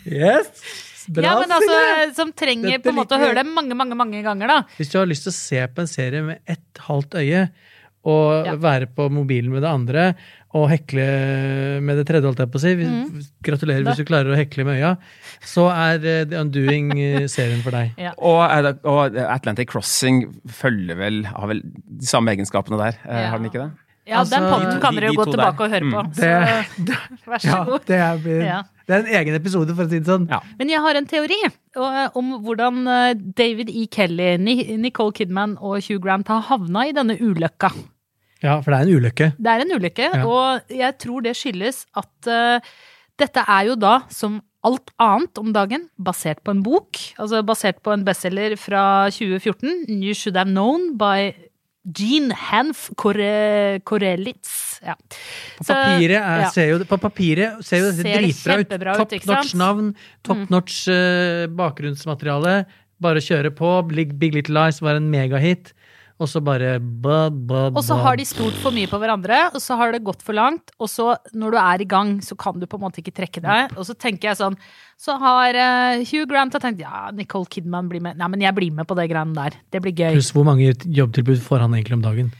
Yes! 0.08 0.50
Bra, 1.12 1.24
Ja, 1.26 1.34
men 1.42 1.52
altså, 1.52 2.16
som 2.16 2.32
trenger 2.32 2.78
Dette 2.78 2.86
på 2.86 2.94
en 2.94 3.00
måte 3.02 3.18
å 3.18 3.20
høre 3.20 3.42
det 3.42 3.44
mange, 3.50 3.76
mange 3.76 3.98
mange 4.00 4.22
ganger, 4.24 4.48
da. 4.48 4.58
Hvis 4.78 4.94
du 4.94 5.00
har 5.02 5.10
lyst 5.10 5.26
til 5.28 5.34
å 5.34 5.36
se 5.36 5.60
på 5.76 5.84
en 5.84 5.90
serie 5.92 6.24
med 6.24 6.40
ett 6.48 6.80
halvt 6.88 7.18
øye, 7.20 7.42
og 8.06 8.46
Ja. 8.46 8.56
være 8.60 8.88
på 8.96 9.10
mobilen 9.12 9.52
med 9.52 9.62
det 9.64 9.70
andre, 9.70 10.16
og 10.54 10.70
hekle 10.70 11.06
med 11.82 11.98
det 11.98 12.06
tredje, 12.08 12.28
holdt 12.28 12.38
jeg 12.44 12.52
på 12.52 12.60
å 12.60 12.62
si. 12.62 12.74
Mm. 12.76 13.22
Gratulerer 13.44 13.84
hvis 13.88 13.98
du 13.98 14.06
klarer 14.06 14.34
å 14.34 14.38
hekle 14.38 14.66
med 14.68 14.78
øya. 14.82 14.98
Så 15.42 15.66
er 15.72 16.04
eh, 16.06 16.26
The 16.26 16.42
Undoing 16.44 16.92
serien 17.32 17.62
for 17.64 17.72
deg. 17.72 17.94
Ja. 18.04 18.12
Og, 18.20 18.44
er 18.52 18.74
og 18.84 19.16
Atlantic 19.16 19.70
Crossing 19.72 20.28
følger 20.48 20.96
vel, 21.00 21.24
har 21.26 21.48
vel 21.48 21.64
de 21.64 22.06
samme 22.06 22.36
egenskapene 22.36 22.78
der, 22.78 23.00
eh, 23.08 23.24
Ja. 23.24 23.30
har 23.32 23.40
den 23.40 23.50
ikke 23.50 23.64
det? 23.64 23.72
Ja, 24.06 24.20
den 24.28 24.44
Altså, 24.44 24.52
podden 24.52 24.74
de- 24.76 24.82
kan 24.84 24.94
dere 24.94 25.00
dere 25.00 25.10
de 25.10 25.16
jo 25.16 25.22
gå 25.24 25.32
tilbake 25.32 25.58
der. 25.58 25.64
og 25.64 25.72
høre 25.72 25.88
på. 25.94 26.02
Mm. 26.04 26.14
Så 26.14 26.86
Det, 26.86 26.98
vær 27.32 27.40
så 27.40 27.48
ja, 27.48 27.64
god. 27.64 27.86
det, 27.88 27.96
er, 27.96 28.44
Ja. 28.44 28.58
det 28.86 28.94
er 28.94 29.00
en 29.00 29.14
egen 29.16 29.36
episode, 29.40 29.76
for 29.78 29.86
å 29.86 29.90
si 29.90 30.00
det 30.00 30.06
sånn. 30.12 30.28
Ja. 30.30 30.40
Men 30.60 30.68
jeg 30.70 30.82
har 30.84 30.96
en 31.00 31.06
teori 31.08 31.38
eh, 31.48 32.10
om 32.14 32.34
hvordan 32.44 32.84
David 33.34 33.70
E. 33.72 33.88
Kelly, 33.88 34.36
Nicole 34.78 35.14
Kidman 35.14 35.56
og 35.62 35.80
Hugh 35.88 36.02
Grant 36.04 36.28
har 36.28 36.42
havna 36.42 36.84
i 36.90 36.92
denne 36.92 37.16
ulykka. 37.18 37.72
Ja, 38.44 38.58
for 38.62 38.74
det 38.74 38.80
er 38.82 38.90
en 38.90 38.98
ulykke. 39.00 39.30
Det 39.40 39.52
er 39.54 39.64
en 39.64 39.76
ulykke, 39.78 40.10
Ja. 40.14 40.24
og 40.28 40.74
jeg 40.74 40.98
tror 41.00 41.24
det 41.24 41.36
skyldes 41.40 41.86
at 41.96 42.28
uh, 42.28 42.74
dette 43.20 43.46
er 43.48 43.70
jo 43.70 43.78
da, 43.80 44.02
som 44.12 44.42
alt 44.64 44.92
annet 45.02 45.40
om 45.40 45.52
dagen, 45.56 45.88
basert 46.00 46.40
på 46.44 46.54
en 46.56 46.62
bok. 46.64 47.00
Altså 47.20 47.42
basert 47.44 47.82
på 47.84 47.92
en 47.96 48.06
bestselger 48.08 48.56
fra 48.60 49.10
2014, 49.12 49.88
You 49.92 50.14
Should 50.16 50.40
Have 50.40 50.52
Known 50.52 50.94
by 51.00 51.34
Jean 51.84 52.32
Hanf 52.32 52.90
Kore- 52.96 53.82
Korelitz. 53.84 54.80
Ja. 54.84 54.96
På 55.58 55.66
papiret, 55.68 56.20
er, 56.20 56.46
ja. 56.46 56.52
ser 56.52 56.70
jo, 56.72 56.78
på 56.88 57.00
papiret 57.00 57.60
ser 57.64 57.84
jo 57.84 57.90
dette 57.92 58.08
det 58.08 58.22
dritbra 58.22 58.58
ut. 58.60 58.72
ut, 58.72 59.20
Top 59.20 59.28
notch? 59.28 59.54
Mm. 59.54 59.60
navn, 59.60 59.90
top 60.24 60.50
notch 60.52 60.78
mm. 60.88 61.56
bakgrunnsmateriale. 61.60 62.56
Bare 63.04 63.24
kjøre 63.24 63.52
på. 63.56 63.74
Big, 63.92 64.16
Big 64.20 64.36
Little 64.36 64.56
Lies 64.56 64.80
var 64.84 65.00
en 65.00 65.12
megahit. 65.12 65.74
Og 66.24 66.30
så 66.32 66.40
bare 66.44 66.78
ba, 66.80 67.28
ba, 67.28 67.66
ba. 67.68 67.80
Og 67.80 67.84
så 67.84 67.98
har 68.00 68.16
de 68.20 68.26
stolt 68.28 68.56
for 68.64 68.76
mye 68.76 68.88
på 68.88 69.00
hverandre, 69.02 69.40
og 69.52 69.60
så 69.60 69.76
har 69.80 69.92
det 69.92 70.04
gått 70.08 70.24
for 70.24 70.38
langt. 70.38 70.72
Og 70.80 70.88
så, 70.92 71.10
når 71.36 71.56
du 71.56 71.60
er 71.60 71.84
i 71.84 71.90
gang, 71.90 72.16
så 72.24 72.38
kan 72.40 72.62
du 72.62 72.68
på 72.70 72.80
en 72.80 72.86
måte 72.86 73.02
ikke 73.04 73.16
trekke 73.18 73.44
deg. 73.44 73.76
Og 73.76 73.88
så 73.90 73.98
tenker 73.98 74.32
jeg 74.32 74.40
sånn 74.40 74.56
Så 75.04 75.18
har 75.20 75.58
uh, 75.58 76.04
Hugh 76.08 76.30
Grant 76.30 76.56
har 76.56 76.64
tenkt 76.64 76.84
ja, 76.84 77.10
Nicole 77.16 77.50
Kidman 77.52 77.92
blir 77.92 78.04
med. 78.04 78.16
Nei, 78.22 78.30
men 78.32 78.46
jeg 78.46 78.56
blir 78.56 78.72
med 78.72 78.88
på 78.88 78.96
det 78.96 79.10
greiene 79.12 79.36
der. 79.36 79.60
Det 79.74 79.84
blir 79.84 79.96
gøy. 79.96 80.14
Pluss 80.16 80.32
hvor 80.36 80.48
mange 80.48 80.72
jobbtilbud 80.72 81.44
får 81.44 81.66
han 81.66 81.76
egentlig 81.76 82.00
om 82.00 82.08
dagen? 82.08 82.32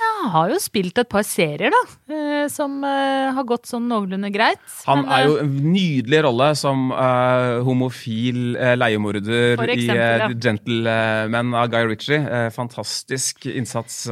Jeg 0.00 0.30
har 0.32 0.50
jo 0.52 0.56
spilt 0.60 0.98
et 1.00 1.08
par 1.10 1.24
serier, 1.26 1.72
da, 1.72 1.80
eh, 2.12 2.46
som 2.52 2.78
eh, 2.86 3.30
har 3.36 3.44
gått 3.48 3.68
sånn 3.68 3.86
noenlunde 3.90 4.30
greit. 4.32 4.60
Han 4.86 5.02
er 5.12 5.26
jo 5.26 5.34
eh, 5.36 5.42
en 5.44 5.54
nydelig 5.74 6.20
rolle 6.24 6.48
som 6.56 6.90
uh, 6.92 7.60
homofil 7.66 8.56
uh, 8.56 8.72
leiemorder 8.80 9.60
eksempel, 9.64 10.24
i 10.24 10.28
uh, 10.28 10.36
Gentleman 10.40 11.54
av 11.60 11.68
Guy 11.72 11.82
Ritchie. 11.90 12.20
Fantastisk 12.56 13.48
innsats. 13.50 14.02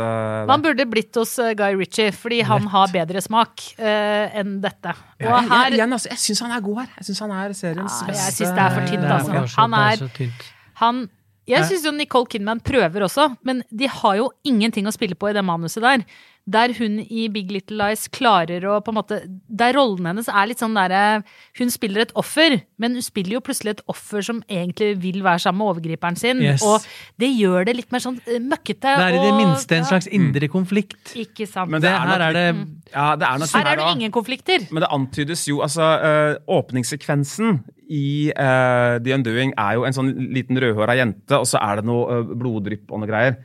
Man 0.49 0.65
burde 0.65 0.85
blitt 0.89 1.17
hos 1.21 1.37
Guy 1.57 1.77
Ritchie, 1.81 2.13
fordi 2.17 2.43
han 2.49 2.69
har 2.73 2.93
bedre 2.93 3.23
smak 3.25 3.65
enn 3.79 4.59
dette. 4.65 4.93
Og 5.19 5.25
Ja, 5.29 5.37
jeg, 5.41 5.51
her 5.53 5.79
igjen, 5.79 5.97
altså, 5.97 6.13
jeg 6.13 6.25
syns 6.25 6.45
han 6.45 6.57
er 6.57 6.65
god 6.65 6.83
her. 6.83 6.91
Jeg 7.01 7.09
syns 7.11 7.23
han 7.25 7.37
er 7.37 7.55
seriens 7.59 8.01
Ja, 8.01 8.09
jeg 8.09 8.17
beste. 8.17 8.35
synes 8.39 8.57
det 8.59 8.65
er 8.67 8.77
for 8.77 8.91
tynt, 8.93 9.13
altså. 9.19 9.47
Han 9.59 9.79
er- 9.79 10.45
Han 10.79 11.09
Jeg 11.49 11.69
syns 11.69 11.87
jo 11.89 11.93
Nicole 11.97 12.29
Kidman 12.29 12.61
prøver 12.61 13.07
også, 13.07 13.31
men 13.47 13.63
de 13.73 13.89
har 13.89 14.19
jo 14.19 14.29
ingenting 14.49 14.89
å 14.89 14.93
spille 14.93 15.17
på 15.19 15.31
i 15.31 15.37
det 15.37 15.45
manuset 15.47 15.85
der. 15.85 16.05
Der 16.49 16.73
hun 16.79 16.99
i 17.05 17.27
Big 17.33 17.51
Little 17.53 17.77
Lies 17.77 18.07
klarer 18.15 18.65
å 18.65 18.79
på 18.81 18.93
en 18.93 18.97
måte 18.97 19.19
Der 19.29 19.77
rollen 19.77 20.07
hennes 20.09 20.31
er 20.33 20.49
litt 20.49 20.63
sånn 20.63 20.77
derre 20.77 21.21
Hun 21.59 21.73
spiller 21.75 22.07
et 22.07 22.15
offer, 22.19 22.59
men 22.81 22.97
hun 22.97 23.05
spiller 23.05 23.37
jo 23.37 23.43
plutselig 23.45 23.77
et 23.77 23.85
offer 23.93 24.25
som 24.25 24.41
egentlig 24.49 24.95
vil 25.03 25.21
være 25.27 25.43
sammen 25.45 25.61
med 25.61 25.73
overgriperen 25.75 26.17
sin. 26.19 26.43
Yes. 26.45 26.65
Og 26.65 26.85
det 27.21 27.31
gjør 27.35 27.69
det 27.69 27.77
litt 27.77 27.93
mer 27.93 28.03
sånn 28.05 28.21
eh, 28.25 28.39
møkkete. 28.41 28.95
Det 28.95 29.07
er 29.09 29.17
i 29.17 29.23
det 29.23 29.33
og- 29.33 29.41
minste 29.43 29.77
en 29.77 29.85
ja, 29.85 29.89
slags 29.91 30.09
indre 30.15 30.49
konflikt. 30.53 31.15
Ikke 31.19 31.49
sant. 31.49 31.71
Men 31.71 31.83
Det, 31.83 31.91
det 31.91 31.97
er 31.97 32.13
her 32.13 32.27
er 32.29 32.39
det 32.39 32.47
Ja, 32.93 33.09
det 33.17 33.27
er 33.29 33.47
Her 33.59 33.73
er 33.73 33.83
det 33.83 33.91
ingen 33.97 34.15
konflikter. 34.15 34.69
Men 34.71 34.87
det 34.87 34.93
antydes 34.95 35.47
jo 35.49 35.61
altså 35.67 35.91
eh, 35.99 36.39
Åpningssekvensen 36.49 37.61
i 37.89 38.31
uh, 38.37 38.99
The 39.01 39.15
Undoing 39.17 39.55
er 39.57 39.79
jo 39.79 39.87
en 39.89 39.97
sånn 39.97 40.11
liten 40.35 40.59
rødhåra 40.61 40.97
jente, 40.99 41.39
og 41.39 41.47
så 41.49 41.61
er 41.63 41.81
det 41.81 41.89
noe 41.89 42.19
eh, 42.19 42.35
bloddrypp 42.37 42.93
og 42.93 43.03
noe 43.03 43.09
greier. 43.09 43.39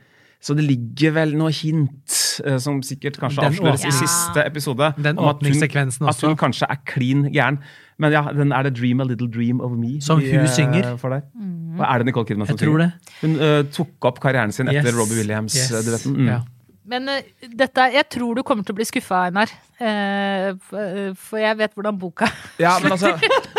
Så 0.44 0.52
det 0.58 0.66
ligger 0.66 1.14
vel 1.16 1.30
noe 1.40 1.48
hint, 1.56 2.16
eh, 2.44 2.58
som 2.60 2.82
sikkert 2.84 3.16
kanskje 3.16 3.40
Den 3.46 3.54
avsløres 3.54 3.84
i 3.88 3.92
siste 3.96 4.42
episode. 4.44 4.90
Den 5.00 5.16
om 5.18 5.30
at 5.30 5.40
hun- 5.40 6.08
At 6.08 6.20
hun 6.20 6.36
kanskje 6.36 6.66
er 6.68 6.76
klin 6.84 7.24
gæren. 7.32 7.58
Men 7.98 8.12
ja, 8.12 8.22
den 8.34 8.52
er 8.52 8.62
det 8.66 8.74
'Dream 8.76 9.00
a 9.00 9.04
Little 9.04 9.30
Dream 9.30 9.60
of 9.60 9.70
Me' 9.72 10.00
Som 10.02 10.20
hun 10.20 10.28
eh, 10.28 10.46
synger. 10.48 10.96
For 10.98 11.08
deg. 11.14 11.22
Mm. 11.34 11.80
Og 11.80 11.86
er 11.88 11.98
det 11.98 12.06
Nicole 12.06 12.26
Kidman 12.26 12.46
som 12.46 12.58
synger? 12.58 12.78
det. 12.78 12.92
Hun 13.22 13.36
uh, 13.40 13.62
tok 13.72 14.04
opp 14.04 14.20
karrieren 14.20 14.52
sin 14.52 14.68
etter 14.68 14.84
Yes. 14.92 14.94
Robbie 14.98 15.14
Yes. 15.16 15.22
Williams-duetten. 15.26 16.16
Mm. 16.16 16.26
Ja. 16.28 16.40
Men 16.86 17.08
uh, 17.08 17.14
dette, 17.56 17.80
jeg 17.94 18.04
tror 18.10 18.34
du 18.36 18.42
kommer 18.42 18.64
til 18.64 18.74
å 18.74 18.76
bli 18.76 18.84
skuffa, 18.84 19.24
Einar. 19.30 19.48
Uh, 19.80 20.58
for, 20.68 21.14
for 21.16 21.38
jeg 21.38 21.56
vet 21.58 21.72
hvordan 21.74 21.98
boka 21.98 22.28
Ja, 22.60 22.76
men 22.82 22.92
altså 22.92 23.08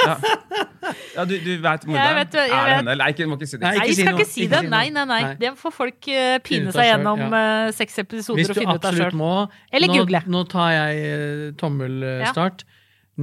Ja, 0.06 0.16
ja 1.16 1.26
du, 1.30 1.34
du 1.40 1.52
vet 1.64 1.86
morderen? 1.88 2.06
Jeg 2.06 2.16
vet- 2.20 2.38
jeg 2.40 2.52
er 2.52 2.66
det 2.70 2.76
henne? 2.76 2.96
Nei, 3.02 3.08
ikke, 3.14 3.28
må 3.32 3.38
ikke 3.40 3.48
si 3.50 3.58
det. 3.58 3.64
Nei, 3.66 3.72
Nei, 3.72 3.86
ikke 3.86 3.88
vi 3.90 3.96
si 3.96 4.02
skal 4.06 4.14
noe. 4.16 4.22
ikke 4.26 4.32
si 4.34 4.48
det. 4.52 4.62
Nei, 4.70 4.84
nei, 4.96 5.06
nei. 5.12 5.22
Nei. 5.26 5.34
Det 5.42 5.52
får 5.62 5.74
folk 5.80 6.10
uh, 6.12 6.38
pine 6.46 6.76
seg 6.76 6.90
gjennom 6.92 7.24
ja. 7.26 7.42
eh, 7.42 7.72
seks 7.80 8.00
episoder 8.06 8.42
Hvis 8.42 8.54
og 8.54 8.60
finne 8.60 8.76
ut 8.76 8.86
av 8.86 8.92
absolutt 8.92 9.12
sjøl. 9.14 9.20
må 9.22 9.32
Eller 9.72 9.92
nå, 9.92 9.98
google. 10.00 10.22
Nå 10.36 10.44
tar 10.52 10.70
jeg 10.76 11.04
eh, 11.10 11.44
tommelstart. 11.62 12.66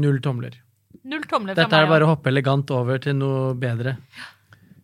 Null 0.03 0.21
tomler. 0.25 0.59
Null 1.05 1.25
tomler 1.27 1.57
fra 1.57 1.65
Dette 1.65 1.77
er 1.81 1.87
meg. 1.87 1.91
bare 1.97 2.07
å 2.07 2.13
hoppe 2.13 2.31
elegant 2.31 2.71
over 2.71 3.01
til 3.03 3.17
noe 3.19 3.55
bedre. 3.59 3.97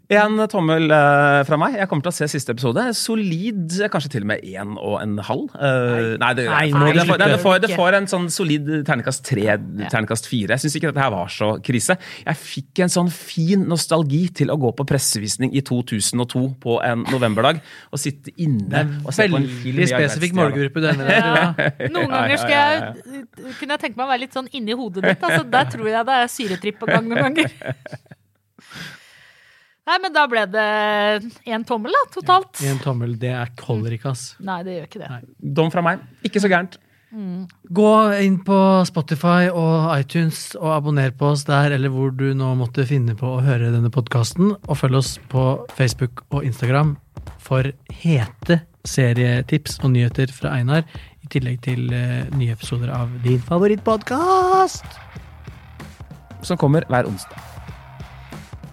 En 0.09 0.40
tommel 0.49 0.88
uh, 0.88 1.42
fra 1.44 1.59
meg. 1.61 1.75
Jeg 1.77 1.88
kommer 1.90 2.07
til 2.07 2.09
å 2.09 2.16
se 2.16 2.27
siste 2.33 2.55
episode. 2.55 2.81
Solid, 2.97 3.75
kanskje 3.92 4.11
til 4.14 4.25
og 4.25 4.31
med 4.31 4.47
én 4.47 4.71
og 4.81 4.94
en 5.03 5.18
halv. 5.21 5.51
Uh, 5.53 6.14
nei, 6.16 6.31
det, 6.38 6.47
Nei, 6.49 6.62
det, 6.71 7.05
får, 7.05 7.18
nei, 7.21 7.29
det, 7.35 7.40
får, 7.42 7.59
det 7.66 7.71
får 7.77 7.97
en 7.99 8.09
sånn 8.09 8.29
solid 8.33 8.71
terningkast 8.88 9.27
tre, 9.29 9.44
terningkast 9.92 10.31
fire. 10.31 10.57
Jeg 10.57 10.64
syns 10.64 10.79
ikke 10.81 10.94
dette 10.94 11.05
her 11.05 11.12
var 11.12 11.29
så 11.35 11.51
krise. 11.61 11.99
Jeg 12.25 12.40
fikk 12.40 12.83
en 12.87 12.94
sånn 12.94 13.12
fin 13.12 13.68
nostalgi 13.68 14.23
til 14.40 14.55
å 14.55 14.57
gå 14.61 14.73
på 14.79 14.88
pressevisning 14.88 15.53
i 15.53 15.61
2002 15.68 16.44
på 16.62 16.81
en 16.88 17.05
novemberdag 17.12 17.61
og 17.92 18.01
sitte 18.01 18.33
inne 18.40 18.87
og 19.03 19.12
se 19.12 19.29
på 19.29 19.42
en 19.42 19.44
film 19.44 19.77
Veldig 19.79 19.90
spesifikk 19.92 20.38
målgruppe 20.40 20.85
denne. 20.88 21.07
Ja. 21.18 21.51
Noen 21.92 22.12
ganger 22.12 22.40
skal 22.40 22.53
jeg, 22.55 23.23
kunne 23.59 23.75
jeg 23.75 23.81
tenke 23.83 23.99
meg 23.99 24.05
å 24.05 24.11
være 24.11 24.23
litt 24.23 24.37
sånn 24.37 24.49
inni 24.57 24.77
hodet 24.77 25.03
ditt. 25.05 25.25
Altså, 25.25 25.44
der 25.51 25.68
tror 25.73 25.90
jeg 25.90 26.07
det 26.09 26.16
er 26.23 26.31
syretripp 26.33 26.79
på 26.81 26.88
gang 26.88 27.09
noen 27.11 27.29
ganger. 27.29 27.53
Nei, 29.88 29.96
men 30.05 30.12
da 30.12 30.27
ble 30.29 30.42
det 30.53 30.66
én 31.48 31.64
tommel, 31.68 31.94
da, 31.96 32.03
totalt. 32.12 32.61
Én 32.61 32.77
en 32.77 32.83
tommel, 32.85 33.14
det 33.20 33.33
er 33.33 33.55
holder 33.64 33.96
ikke, 33.96 34.12
ass. 34.12 34.35
Nei, 34.44 34.61
det 34.66 34.77
gjør 34.77 34.90
ikke 34.90 35.01
det. 35.01 35.22
Dom 35.57 35.72
fra 35.72 35.85
meg. 35.87 36.05
Ikke 36.29 36.42
så 36.44 36.51
gærent. 36.53 36.77
Gå 37.09 37.90
inn 38.20 38.37
på 38.44 38.57
Spotify 38.85 39.48
og 39.48 39.88
iTunes 39.96 40.53
og 40.59 40.74
abonner 40.74 41.14
på 41.16 41.31
oss 41.33 41.46
der, 41.48 41.72
eller 41.72 41.92
hvor 41.92 42.12
du 42.12 42.27
nå 42.37 42.53
måtte 42.61 42.85
finne 42.88 43.16
på 43.16 43.38
å 43.38 43.42
høre 43.44 43.72
denne 43.72 43.88
podkasten. 43.92 44.53
Og 44.68 44.77
følg 44.77 45.01
oss 45.01 45.14
på 45.33 45.44
Facebook 45.79 46.27
og 46.29 46.44
Instagram 46.44 46.96
for 47.40 47.70
hete 48.03 48.61
serietips 48.88 49.81
og 49.83 49.94
nyheter 49.96 50.33
fra 50.33 50.53
Einar. 50.59 50.85
I 51.24 51.33
tillegg 51.33 51.62
til 51.64 51.88
eh, 51.96 52.29
nye 52.37 52.57
episoder 52.57 52.92
av 52.92 53.12
din 53.24 53.40
favorittpodkast! 53.40 54.85
Som 56.44 56.61
kommer 56.61 56.85
hver 56.92 57.09
onsdag. 57.09 57.58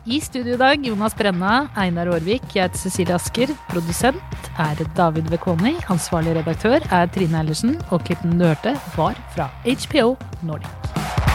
I 0.05 0.19
studio 0.21 0.53
i 0.53 0.57
dag 0.57 0.83
Jonas 0.85 1.15
Brenna, 1.17 1.63
Einar 1.81 2.11
Aarvik, 2.13 2.43
jeg 2.53 2.67
heter 2.67 2.77
Cecilie 2.77 3.15
Asker. 3.15 3.49
Produsent 3.71 4.51
er 4.61 4.83
David 4.93 5.31
Vekoni. 5.33 5.73
Ansvarlig 5.89 6.35
redaktør 6.37 6.85
er 6.93 7.09
Trine 7.09 7.41
Eilertsen. 7.41 7.73
Og 7.89 8.05
klippen 8.05 8.37
du 8.37 8.45
hørte, 8.45 8.75
var 8.93 9.17
fra 9.33 9.49
HBO 9.65 10.11
Nordic. 10.45 11.34